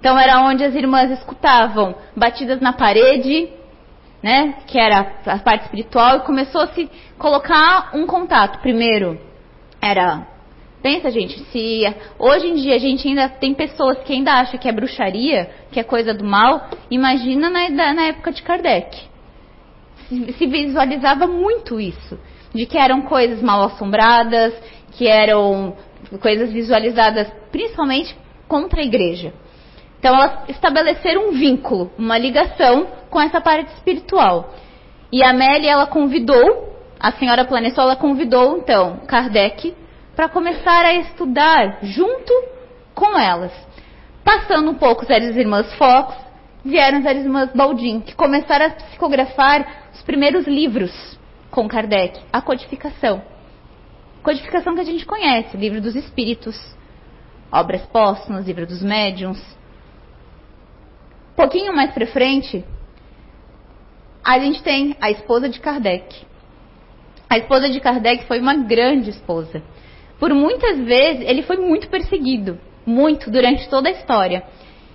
[0.00, 3.50] então era onde as irmãs escutavam batidas na parede,
[4.22, 8.60] né, que era a parte espiritual, e começou a se colocar um contato.
[8.60, 9.20] Primeiro
[9.80, 10.26] era
[10.82, 11.82] Pensa, gente, se
[12.18, 15.80] hoje em dia a gente ainda tem pessoas que ainda acham que é bruxaria, que
[15.80, 18.96] é coisa do mal, imagina na, na época de Kardec.
[20.08, 22.18] Se, se visualizava muito isso,
[22.54, 24.54] de que eram coisas mal assombradas,
[24.92, 25.76] que eram
[26.20, 29.32] coisas visualizadas principalmente contra a igreja.
[29.98, 34.54] Então elas estabeleceram um vínculo, uma ligação com essa parte espiritual.
[35.10, 39.74] E a Amélia, ela convidou, a senhora Planessol, ela convidou então Kardec
[40.18, 42.32] para começar a estudar junto
[42.92, 43.52] com elas.
[44.24, 46.12] Passando um pouco as irmãs Fox,
[46.64, 50.90] vieram as irmãs Baldin, que começaram a psicografar os primeiros livros
[51.52, 53.22] com Kardec, a codificação.
[54.20, 56.56] Codificação que a gente conhece, livro dos espíritos,
[57.52, 59.40] obras póstumas, livro dos médiuns.
[61.30, 62.64] Um pouquinho mais para frente,
[64.24, 66.26] a gente tem a esposa de Kardec.
[67.30, 69.62] A esposa de Kardec foi uma grande esposa.
[70.18, 74.42] Por muitas vezes ele foi muito perseguido, muito durante toda a história.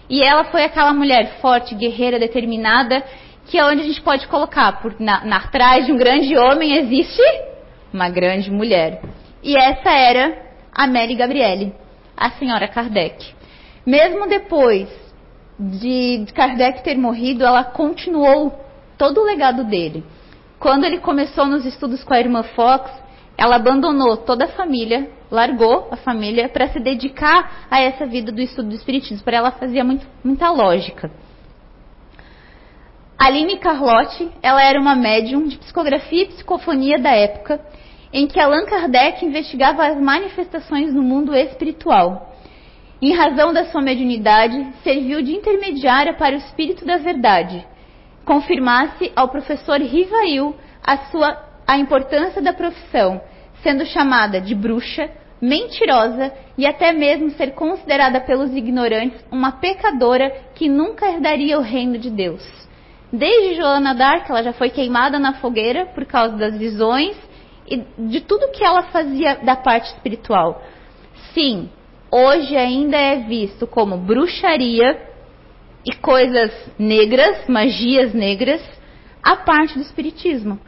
[0.10, 3.04] E ela foi aquela mulher forte, guerreira, determinada,
[3.46, 7.22] que é onde a gente pode colocar, por na, atrás de um grande homem existe
[7.94, 9.02] uma grande mulher.
[9.42, 10.38] E essa era
[10.74, 11.74] a Mary Gabriele,
[12.18, 13.34] a senhora Kardec.
[13.86, 14.90] Mesmo depois
[15.60, 18.58] de Kardec ter morrido, ela continuou
[18.98, 20.04] todo o legado dele.
[20.60, 22.90] Quando ele começou nos estudos com a irmã Fox,
[23.38, 28.42] ela abandonou toda a família, largou a família para se dedicar a essa vida do
[28.42, 29.24] estudo do espiritismo.
[29.24, 31.10] Para ela fazia muito, muita lógica.
[33.18, 37.60] Aline Carlotti, ela era uma médium de psicografia e psicofonia da época,
[38.12, 42.36] em que Allan Kardec investigava as manifestações no mundo espiritual.
[43.02, 47.66] Em razão da sua mediunidade, serviu de intermediária para o espírito da verdade.
[48.24, 53.22] Confirmasse ao professor Rivail a sua a importância da profissão,
[53.62, 55.10] sendo chamada de bruxa,
[55.42, 61.98] mentirosa e até mesmo ser considerada pelos ignorantes uma pecadora que nunca herdaria o reino
[61.98, 62.42] de Deus.
[63.12, 67.16] Desde Joana d'Arc, ela já foi queimada na fogueira por causa das visões
[67.68, 70.64] e de tudo que ela fazia da parte espiritual.
[71.34, 71.70] Sim,
[72.10, 75.00] hoje ainda é visto como bruxaria
[75.86, 78.62] e coisas negras, magias negras,
[79.22, 80.60] a parte do espiritismo.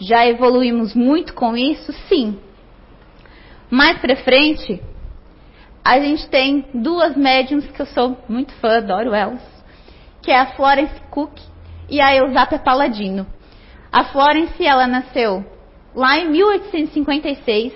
[0.00, 1.92] Já evoluímos muito com isso?
[2.08, 2.38] Sim.
[3.68, 4.80] Mais para frente,
[5.84, 9.42] a gente tem duas médiums que eu sou muito fã, adoro elas,
[10.22, 11.32] que é a Florence Cook
[11.90, 13.26] e a Eusapia Paladino.
[13.90, 15.44] A Florence, ela nasceu
[15.94, 17.72] lá em 1856,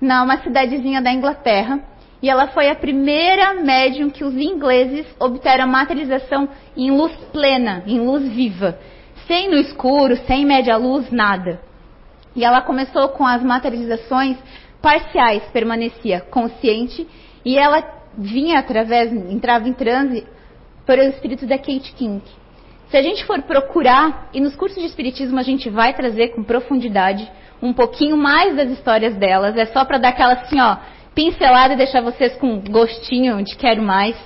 [0.00, 1.80] numa cidadezinha da Inglaterra,
[2.22, 8.00] e ela foi a primeira médium que os ingleses obteram materialização em luz plena, em
[8.00, 8.78] luz viva
[9.26, 11.60] sem no escuro, sem média luz, nada.
[12.34, 14.36] E ela começou com as materializações
[14.82, 17.06] parciais, permanecia consciente
[17.44, 17.82] e ela
[18.16, 20.26] vinha através, entrava em transe
[20.86, 22.22] por o espírito da Kate King.
[22.88, 26.44] Se a gente for procurar, e nos cursos de espiritismo a gente vai trazer com
[26.44, 27.30] profundidade
[27.62, 30.76] um pouquinho mais das histórias delas, é só para dar aquela assim, ó,
[31.14, 34.16] pincelada e deixar vocês com gostinho de quero mais.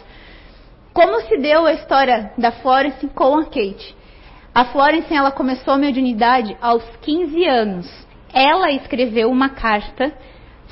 [0.93, 3.97] Como se deu a história da Florence com a Kate?
[4.59, 8.07] A Florence ela começou a mediunidade aos 15 anos.
[8.35, 10.13] Ela escreveu uma carta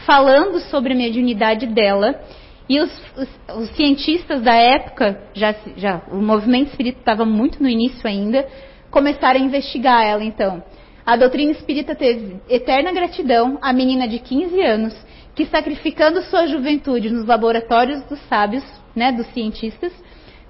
[0.05, 2.20] falando sobre a mediunidade dela
[2.68, 7.68] e os, os, os cientistas da época, já, já o movimento espírita estava muito no
[7.68, 8.45] início ainda,
[8.91, 10.64] começaram a investigar ela então.
[11.07, 17.09] A doutrina espírita teve eterna gratidão à menina de 15 anos que, sacrificando sua juventude
[17.09, 18.64] nos laboratórios dos sábios,
[18.97, 19.93] né, dos cientistas,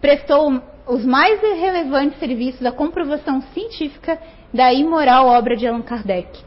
[0.01, 4.19] prestou os mais relevantes serviços da comprovação científica
[4.55, 6.39] da imoral obra de Allan Kardec.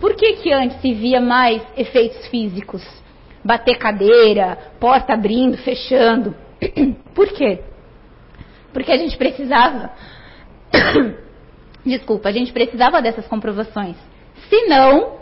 [0.00, 2.82] Por que, que antes se via mais efeitos físicos?
[3.44, 6.34] Bater cadeira, porta abrindo, fechando.
[7.14, 7.60] Por quê?
[8.72, 9.90] Porque a gente precisava.
[11.86, 13.96] Desculpa, a gente precisava dessas comprovações.
[14.48, 15.18] Se não.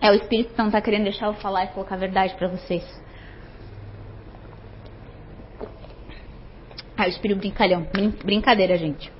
[0.00, 2.48] É o Espírito que não está querendo deixar eu falar e colocar a verdade para
[2.48, 2.84] vocês.
[6.96, 7.86] Ah, o Espírito brincalhão.
[8.24, 9.10] Brincadeira, gente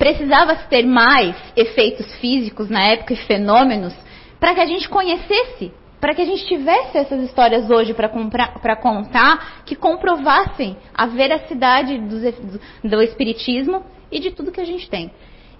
[0.00, 3.94] precisava ter mais efeitos físicos na época e fenômenos
[4.40, 9.62] para que a gente conhecesse, para que a gente tivesse essas histórias hoje para contar
[9.66, 15.12] que comprovassem a veracidade do, do, espiritismo e de tudo que a gente tem.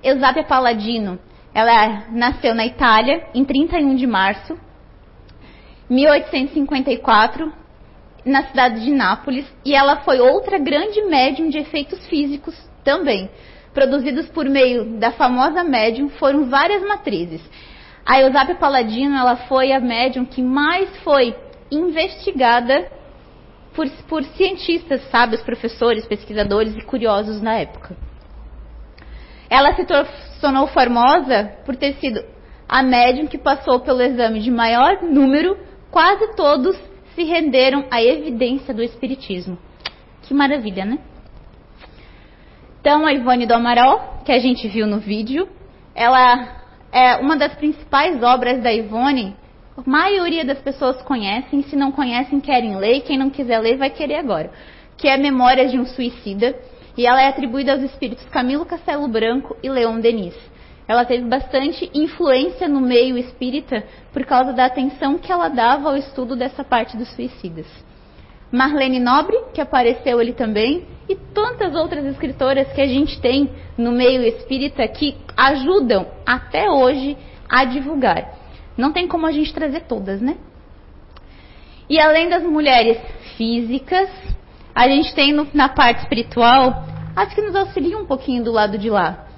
[0.02, 1.18] Eusápia Paladino,
[1.52, 4.58] ela nasceu na Itália em 31 de março
[5.90, 7.52] 1854
[8.24, 12.54] na cidade de Nápoles e ela foi outra grande médium de efeitos físicos
[12.84, 13.30] também
[13.72, 17.40] produzidos por meio da famosa médium, foram várias matrizes.
[18.04, 21.34] A Eusapia Paladino ela foi a médium que mais foi
[21.70, 22.90] investigada
[23.74, 27.96] por, por cientistas, sábios, professores, pesquisadores e curiosos na época.
[29.48, 29.84] Ela se
[30.40, 32.24] tornou famosa por ter sido
[32.68, 35.56] a médium que passou pelo exame de maior número,
[35.90, 36.76] quase todos
[37.20, 39.58] se renderam à evidência do espiritismo.
[40.22, 40.98] Que maravilha, né?
[42.80, 45.46] Então, a Ivone do Amaral, que a gente viu no vídeo,
[45.94, 49.36] ela é uma das principais obras da Ivone.
[49.76, 53.90] A maioria das pessoas conhecem, se não conhecem, querem ler, quem não quiser ler vai
[53.90, 54.50] querer agora.
[54.96, 56.56] Que é Memórias de um Suicida,
[56.96, 60.34] e ela é atribuída aos espíritos Camilo Castelo Branco e Leon Denis.
[60.90, 65.96] Ela teve bastante influência no meio espírita por causa da atenção que ela dava ao
[65.96, 67.64] estudo dessa parte dos suicidas.
[68.50, 73.92] Marlene Nobre, que apareceu ali também, e tantas outras escritoras que a gente tem no
[73.92, 77.16] meio espírita que ajudam até hoje
[77.48, 78.34] a divulgar.
[78.76, 80.38] Não tem como a gente trazer todas, né?
[81.88, 82.98] E além das mulheres
[83.36, 84.10] físicas,
[84.74, 86.84] a gente tem no, na parte espiritual
[87.14, 89.29] as que nos auxiliam um pouquinho do lado de lá.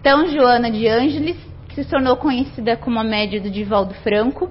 [0.00, 1.36] Então, Joana de Ângeles,
[1.68, 4.50] que se tornou conhecida como a média do Divaldo Franco.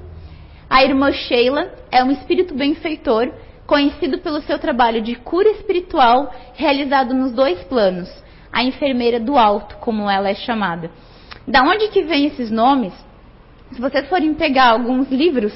[0.69, 3.33] A irmã Sheila é um espírito benfeitor
[3.65, 8.07] conhecido pelo seu trabalho de cura espiritual realizado nos dois planos,
[8.53, 10.91] a enfermeira do alto, como ela é chamada.
[11.47, 12.93] Da onde que vem esses nomes?
[13.71, 15.53] Se vocês forem pegar alguns livros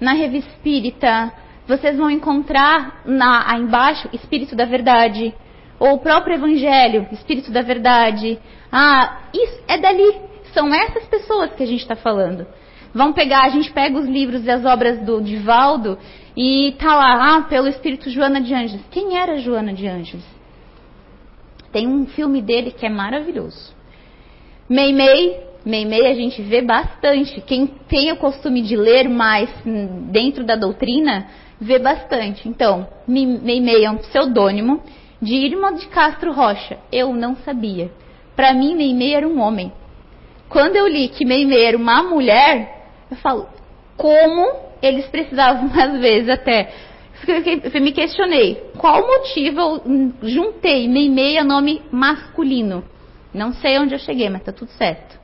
[0.00, 1.32] na revista Espírita,
[1.68, 5.32] vocês vão encontrar na, embaixo Espírito da Verdade,
[5.78, 8.38] ou o próprio Evangelho, Espírito da Verdade.
[8.70, 10.14] Ah, isso é dali.
[10.52, 12.46] São essas pessoas que a gente está falando.
[12.94, 15.98] Vão pegar, a gente pega os livros e as obras do Divaldo
[16.34, 18.84] e tá lá, ah, pelo espírito Joana de Ângeles.
[18.90, 20.24] Quem era Joana de Ângeles?
[21.72, 23.74] Tem um filme dele que é maravilhoso.
[24.68, 27.40] Meimei, Meimei a gente vê bastante.
[27.42, 29.50] Quem tem o costume de ler mais
[30.10, 31.26] dentro da doutrina,
[31.60, 32.48] vê bastante.
[32.48, 34.82] Então, Meimei é um pseudônimo
[35.20, 36.78] de Irma de Castro Rocha.
[36.92, 37.90] Eu não sabia.
[38.34, 39.72] Para mim, Meimei era um homem.
[40.48, 43.48] Quando eu li que Meimei era uma mulher, eu falo,
[43.96, 46.72] como eles precisavam, às vezes, até.
[47.26, 52.84] Eu me questionei, qual motivo eu juntei Meimei a nome masculino?
[53.32, 55.18] Não sei onde eu cheguei, mas tá tudo certo.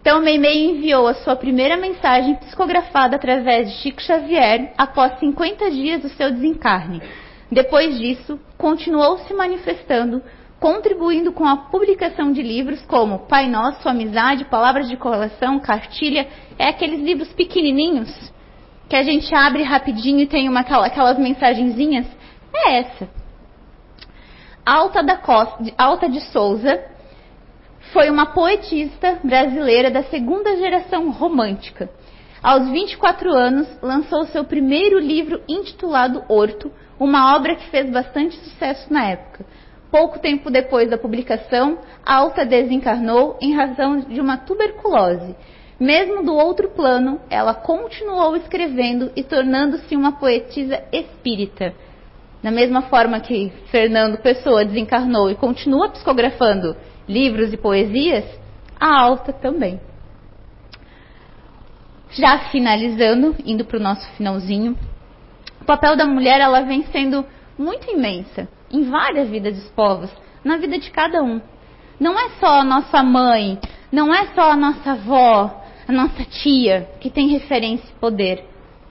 [0.00, 6.02] Então, Meimei enviou a sua primeira mensagem psicografada através de Chico Xavier após 50 dias
[6.02, 7.02] do seu desencarne.
[7.50, 10.22] Depois disso, continuou se manifestando
[10.60, 16.28] contribuindo com a publicação de livros como Pai Nosso, Amizade, Palavras de Coração, Cartilha,
[16.58, 18.30] é aqueles livros pequenininhos
[18.86, 22.06] que a gente abre rapidinho e tem uma, aquelas mensagenzinhas.
[22.54, 23.08] É essa.
[24.66, 26.84] Alta, da Costa, Alta de Souza
[27.92, 31.88] foi uma poetista brasileira da segunda geração romântica.
[32.42, 36.70] Aos 24 anos, lançou seu primeiro livro intitulado Horto,
[37.00, 39.46] uma obra que fez bastante sucesso na época.
[39.90, 45.34] Pouco tempo depois da publicação, Alta desencarnou em razão de uma tuberculose.
[45.80, 51.72] Mesmo do outro plano, ela continuou escrevendo e tornando-se uma poetisa espírita.
[52.42, 56.76] Da mesma forma que Fernando Pessoa desencarnou e continua psicografando
[57.08, 58.24] livros e poesias,
[58.78, 59.80] a Alta também.
[62.10, 64.76] Já finalizando, indo para o nosso finalzinho,
[65.70, 67.24] papel da mulher ela vem sendo
[67.56, 70.10] muito imensa em várias vidas dos povos,
[70.44, 71.40] na vida de cada um.
[72.00, 73.56] Não é só a nossa mãe,
[73.92, 78.44] não é só a nossa avó, a nossa tia que tem referência e poder.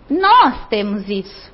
[0.10, 1.52] Nós temos isso.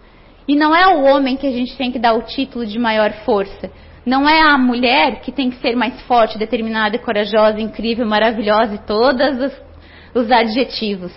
[0.48, 3.12] E não é o homem que a gente tem que dar o título de maior
[3.26, 3.72] força.
[4.06, 8.86] Não é a mulher que tem que ser mais forte, determinada, corajosa, incrível, maravilhosa e
[8.86, 9.66] todas as
[10.14, 11.12] os adjetivos.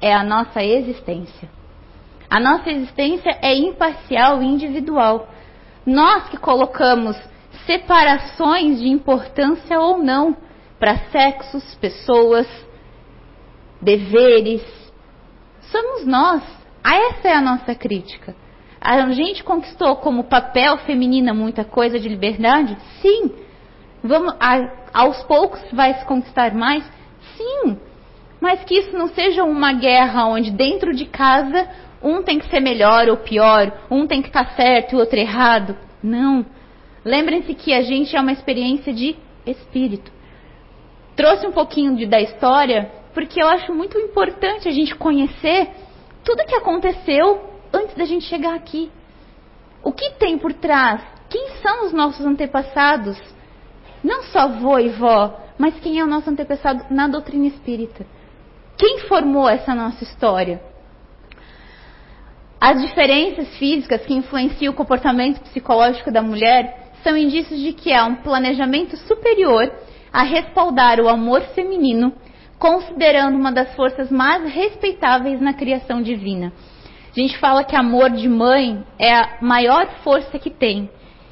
[0.00, 1.61] É a nossa existência.
[2.32, 5.28] A nossa existência é imparcial e individual.
[5.84, 7.14] Nós que colocamos
[7.66, 10.34] separações de importância ou não
[10.78, 12.48] para sexos, pessoas,
[13.82, 14.62] deveres.
[15.60, 16.42] Somos nós.
[16.82, 18.34] Essa é a nossa crítica.
[18.80, 22.78] A gente conquistou como papel feminina muita coisa de liberdade?
[23.02, 23.30] Sim.
[24.02, 26.82] Vamos, a, aos poucos vai se conquistar mais?
[27.36, 27.78] Sim.
[28.40, 31.68] Mas que isso não seja uma guerra onde dentro de casa
[32.02, 34.98] um tem que ser melhor ou pior, um tem que estar tá certo e o
[34.98, 35.76] outro errado.
[36.02, 36.44] Não.
[37.04, 40.10] Lembrem-se que a gente é uma experiência de espírito.
[41.16, 45.68] Trouxe um pouquinho de, da história porque eu acho muito importante a gente conhecer
[46.24, 48.90] tudo que aconteceu antes da gente chegar aqui.
[49.82, 51.02] O que tem por trás?
[51.28, 53.18] Quem são os nossos antepassados?
[54.02, 58.06] Não só avô e vó, mas quem é o nosso antepassado na doutrina espírita?
[58.76, 60.60] Quem formou essa nossa história?
[62.64, 68.04] As diferenças físicas que influenciam o comportamento psicológico da mulher são indícios de que há
[68.04, 69.68] um planejamento superior
[70.12, 72.12] a respaldar o amor feminino,
[72.60, 76.52] considerando uma das forças mais respeitáveis na criação divina.
[77.10, 80.88] A gente fala que amor de mãe é a maior força que tem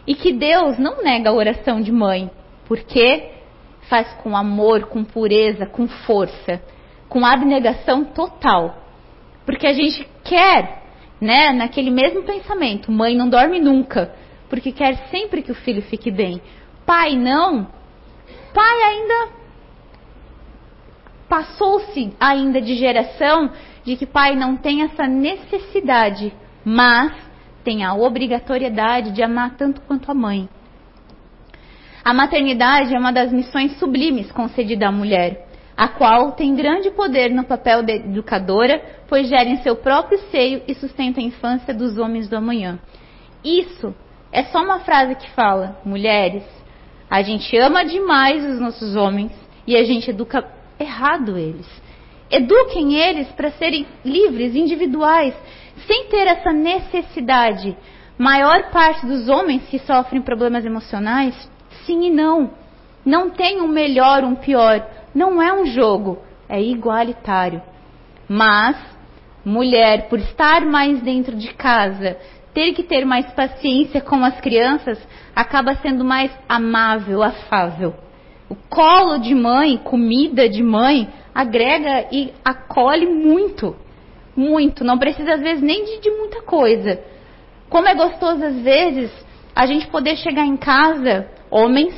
[0.09, 2.29] e que Deus não nega a oração de mãe,
[2.67, 3.31] porque
[3.83, 6.61] faz com amor, com pureza, com força,
[7.09, 8.79] com abnegação total.
[9.47, 10.80] Porque a gente quer,
[11.21, 14.15] né, naquele mesmo pensamento, mãe não dorme nunca,
[14.49, 16.41] porque quer sempre que o filho fique bem.
[16.87, 17.69] Pai não.
[18.55, 19.29] Pai ainda
[21.29, 23.53] passou-se ainda de geração
[23.85, 26.33] de que pai não tem essa necessidade,
[26.65, 27.13] mas
[27.63, 30.49] tem a obrigatoriedade de amar tanto quanto a mãe.
[32.05, 35.47] A maternidade é uma das missões sublimes concedida à mulher,
[35.81, 40.61] a qual tem grande poder no papel de educadora, pois gera em seu próprio seio
[40.69, 42.79] e sustenta a infância dos homens do amanhã.
[43.43, 43.95] Isso
[44.31, 46.45] é só uma frase que fala: mulheres,
[47.09, 49.33] a gente ama demais os nossos homens
[49.67, 50.47] e a gente educa
[50.79, 51.67] errado eles.
[52.31, 55.35] Eduquem eles para serem livres, individuais,
[55.87, 57.75] sem ter essa necessidade.
[58.19, 61.35] Maior parte dos homens que sofrem problemas emocionais,
[61.87, 62.51] sim e não.
[63.03, 65.00] Não tem um melhor, um pior.
[65.15, 67.63] Não é um jogo, é igualitário.
[68.29, 68.77] Mas,
[69.45, 72.17] mulher, por estar mais dentro de casa,
[72.55, 74.99] ter que ter mais paciência com as crianças,
[75.35, 77.95] acaba sendo mais amável, afável.
[78.49, 83.77] O colo de mãe, comida de mãe, agrega e acolhe muito.
[84.37, 84.85] Muito.
[84.85, 87.01] Não precisa, às vezes, nem de, de muita coisa.
[87.69, 89.11] Como é gostoso, às vezes,
[89.55, 91.95] a gente poder chegar em casa, homens,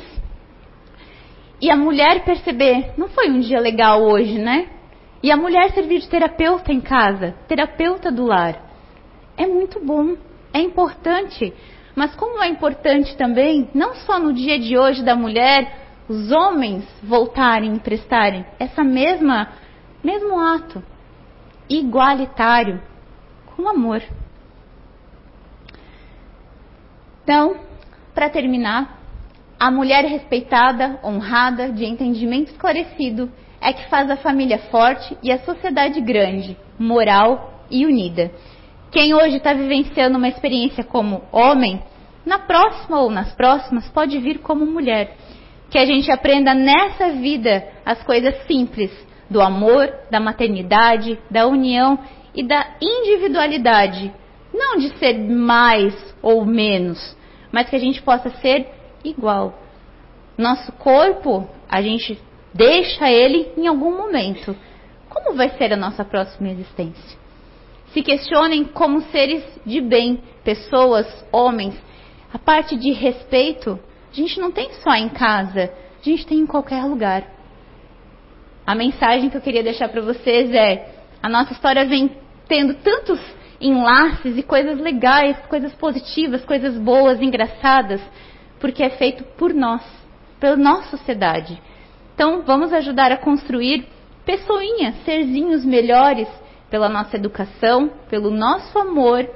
[1.63, 4.67] e a mulher perceber, não foi um dia legal hoje, né?
[5.23, 8.61] E a mulher servir de terapeuta em casa, terapeuta do lar.
[9.37, 10.17] É muito bom,
[10.53, 11.53] é importante.
[11.95, 16.83] Mas como é importante também, não só no dia de hoje da mulher, os homens
[17.01, 19.53] voltarem e prestarem essa mesma
[20.03, 20.83] mesmo ato
[21.69, 22.81] igualitário
[23.55, 24.03] com amor.
[27.23, 27.55] Então,
[28.13, 29.02] para terminar,
[29.63, 35.39] a mulher respeitada, honrada, de entendimento esclarecido é que faz a família forte e a
[35.39, 38.29] sociedade grande, moral e unida.
[38.91, 41.81] Quem hoje está vivenciando uma experiência como homem,
[42.25, 45.15] na próxima ou nas próximas pode vir como mulher
[45.71, 48.91] que a gente aprenda nessa vida as coisas simples
[49.29, 51.97] do amor, da maternidade, da união
[52.35, 54.13] e da individualidade.
[54.53, 57.17] Não de ser mais ou menos,
[57.49, 59.59] mas que a gente possa ser igual.
[60.37, 62.19] Nosso corpo, a gente
[62.53, 64.55] deixa ele em algum momento.
[65.09, 67.17] Como vai ser a nossa próxima existência?
[67.93, 71.75] Se questionem como seres de bem, pessoas, homens.
[72.33, 73.79] A parte de respeito
[74.13, 77.23] a gente não tem só em casa, a gente tem em qualquer lugar.
[78.65, 80.87] A mensagem que eu queria deixar para vocês é:
[81.21, 82.11] a nossa história vem
[82.47, 83.19] tendo tantos
[83.59, 88.01] enlaces e coisas legais, coisas positivas, coisas boas, engraçadas,
[88.63, 89.83] porque é feito por nós,
[90.39, 91.61] pela nossa sociedade.
[92.15, 93.85] Então, vamos ajudar a construir
[94.23, 96.29] pessoinhas, serzinhos melhores
[96.69, 99.29] pela nossa educação, pelo nosso amor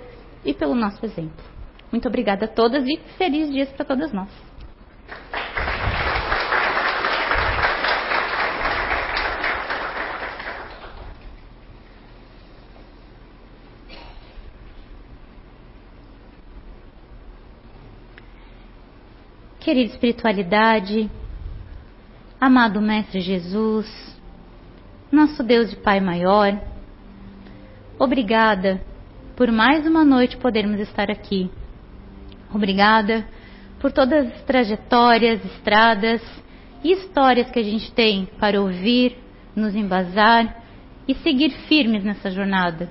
[0.45, 1.43] e pelo nosso exemplo.
[1.91, 4.29] Muito obrigada a todas e feliz dias para todas nós.
[19.67, 21.11] Querida espiritualidade,
[22.39, 23.85] amado Mestre Jesus,
[25.11, 26.57] nosso Deus e Pai maior,
[27.99, 28.81] obrigada
[29.35, 31.51] por mais uma noite podermos estar aqui.
[32.55, 33.27] Obrigada
[33.77, 36.21] por todas as trajetórias, estradas
[36.81, 39.17] e histórias que a gente tem para ouvir,
[39.53, 40.63] nos embasar
[41.05, 42.89] e seguir firmes nessa jornada.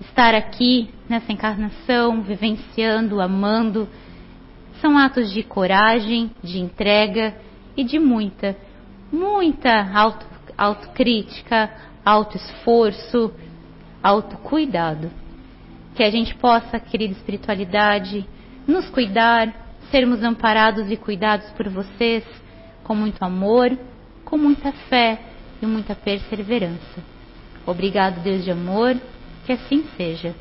[0.00, 3.88] Estar aqui nessa encarnação, vivenciando, amando,
[4.82, 7.34] são atos de coragem, de entrega
[7.76, 8.56] e de muita,
[9.12, 10.26] muita auto,
[10.58, 11.70] autocrítica,
[12.04, 13.32] autoesforço,
[14.02, 15.08] autocuidado.
[15.94, 18.26] Que a gente possa, querida espiritualidade,
[18.66, 19.54] nos cuidar,
[19.90, 22.24] sermos amparados e cuidados por vocês
[22.82, 23.78] com muito amor,
[24.24, 25.20] com muita fé
[25.62, 27.00] e muita perseverança.
[27.64, 28.96] Obrigado, Deus de amor,
[29.46, 30.34] que assim seja.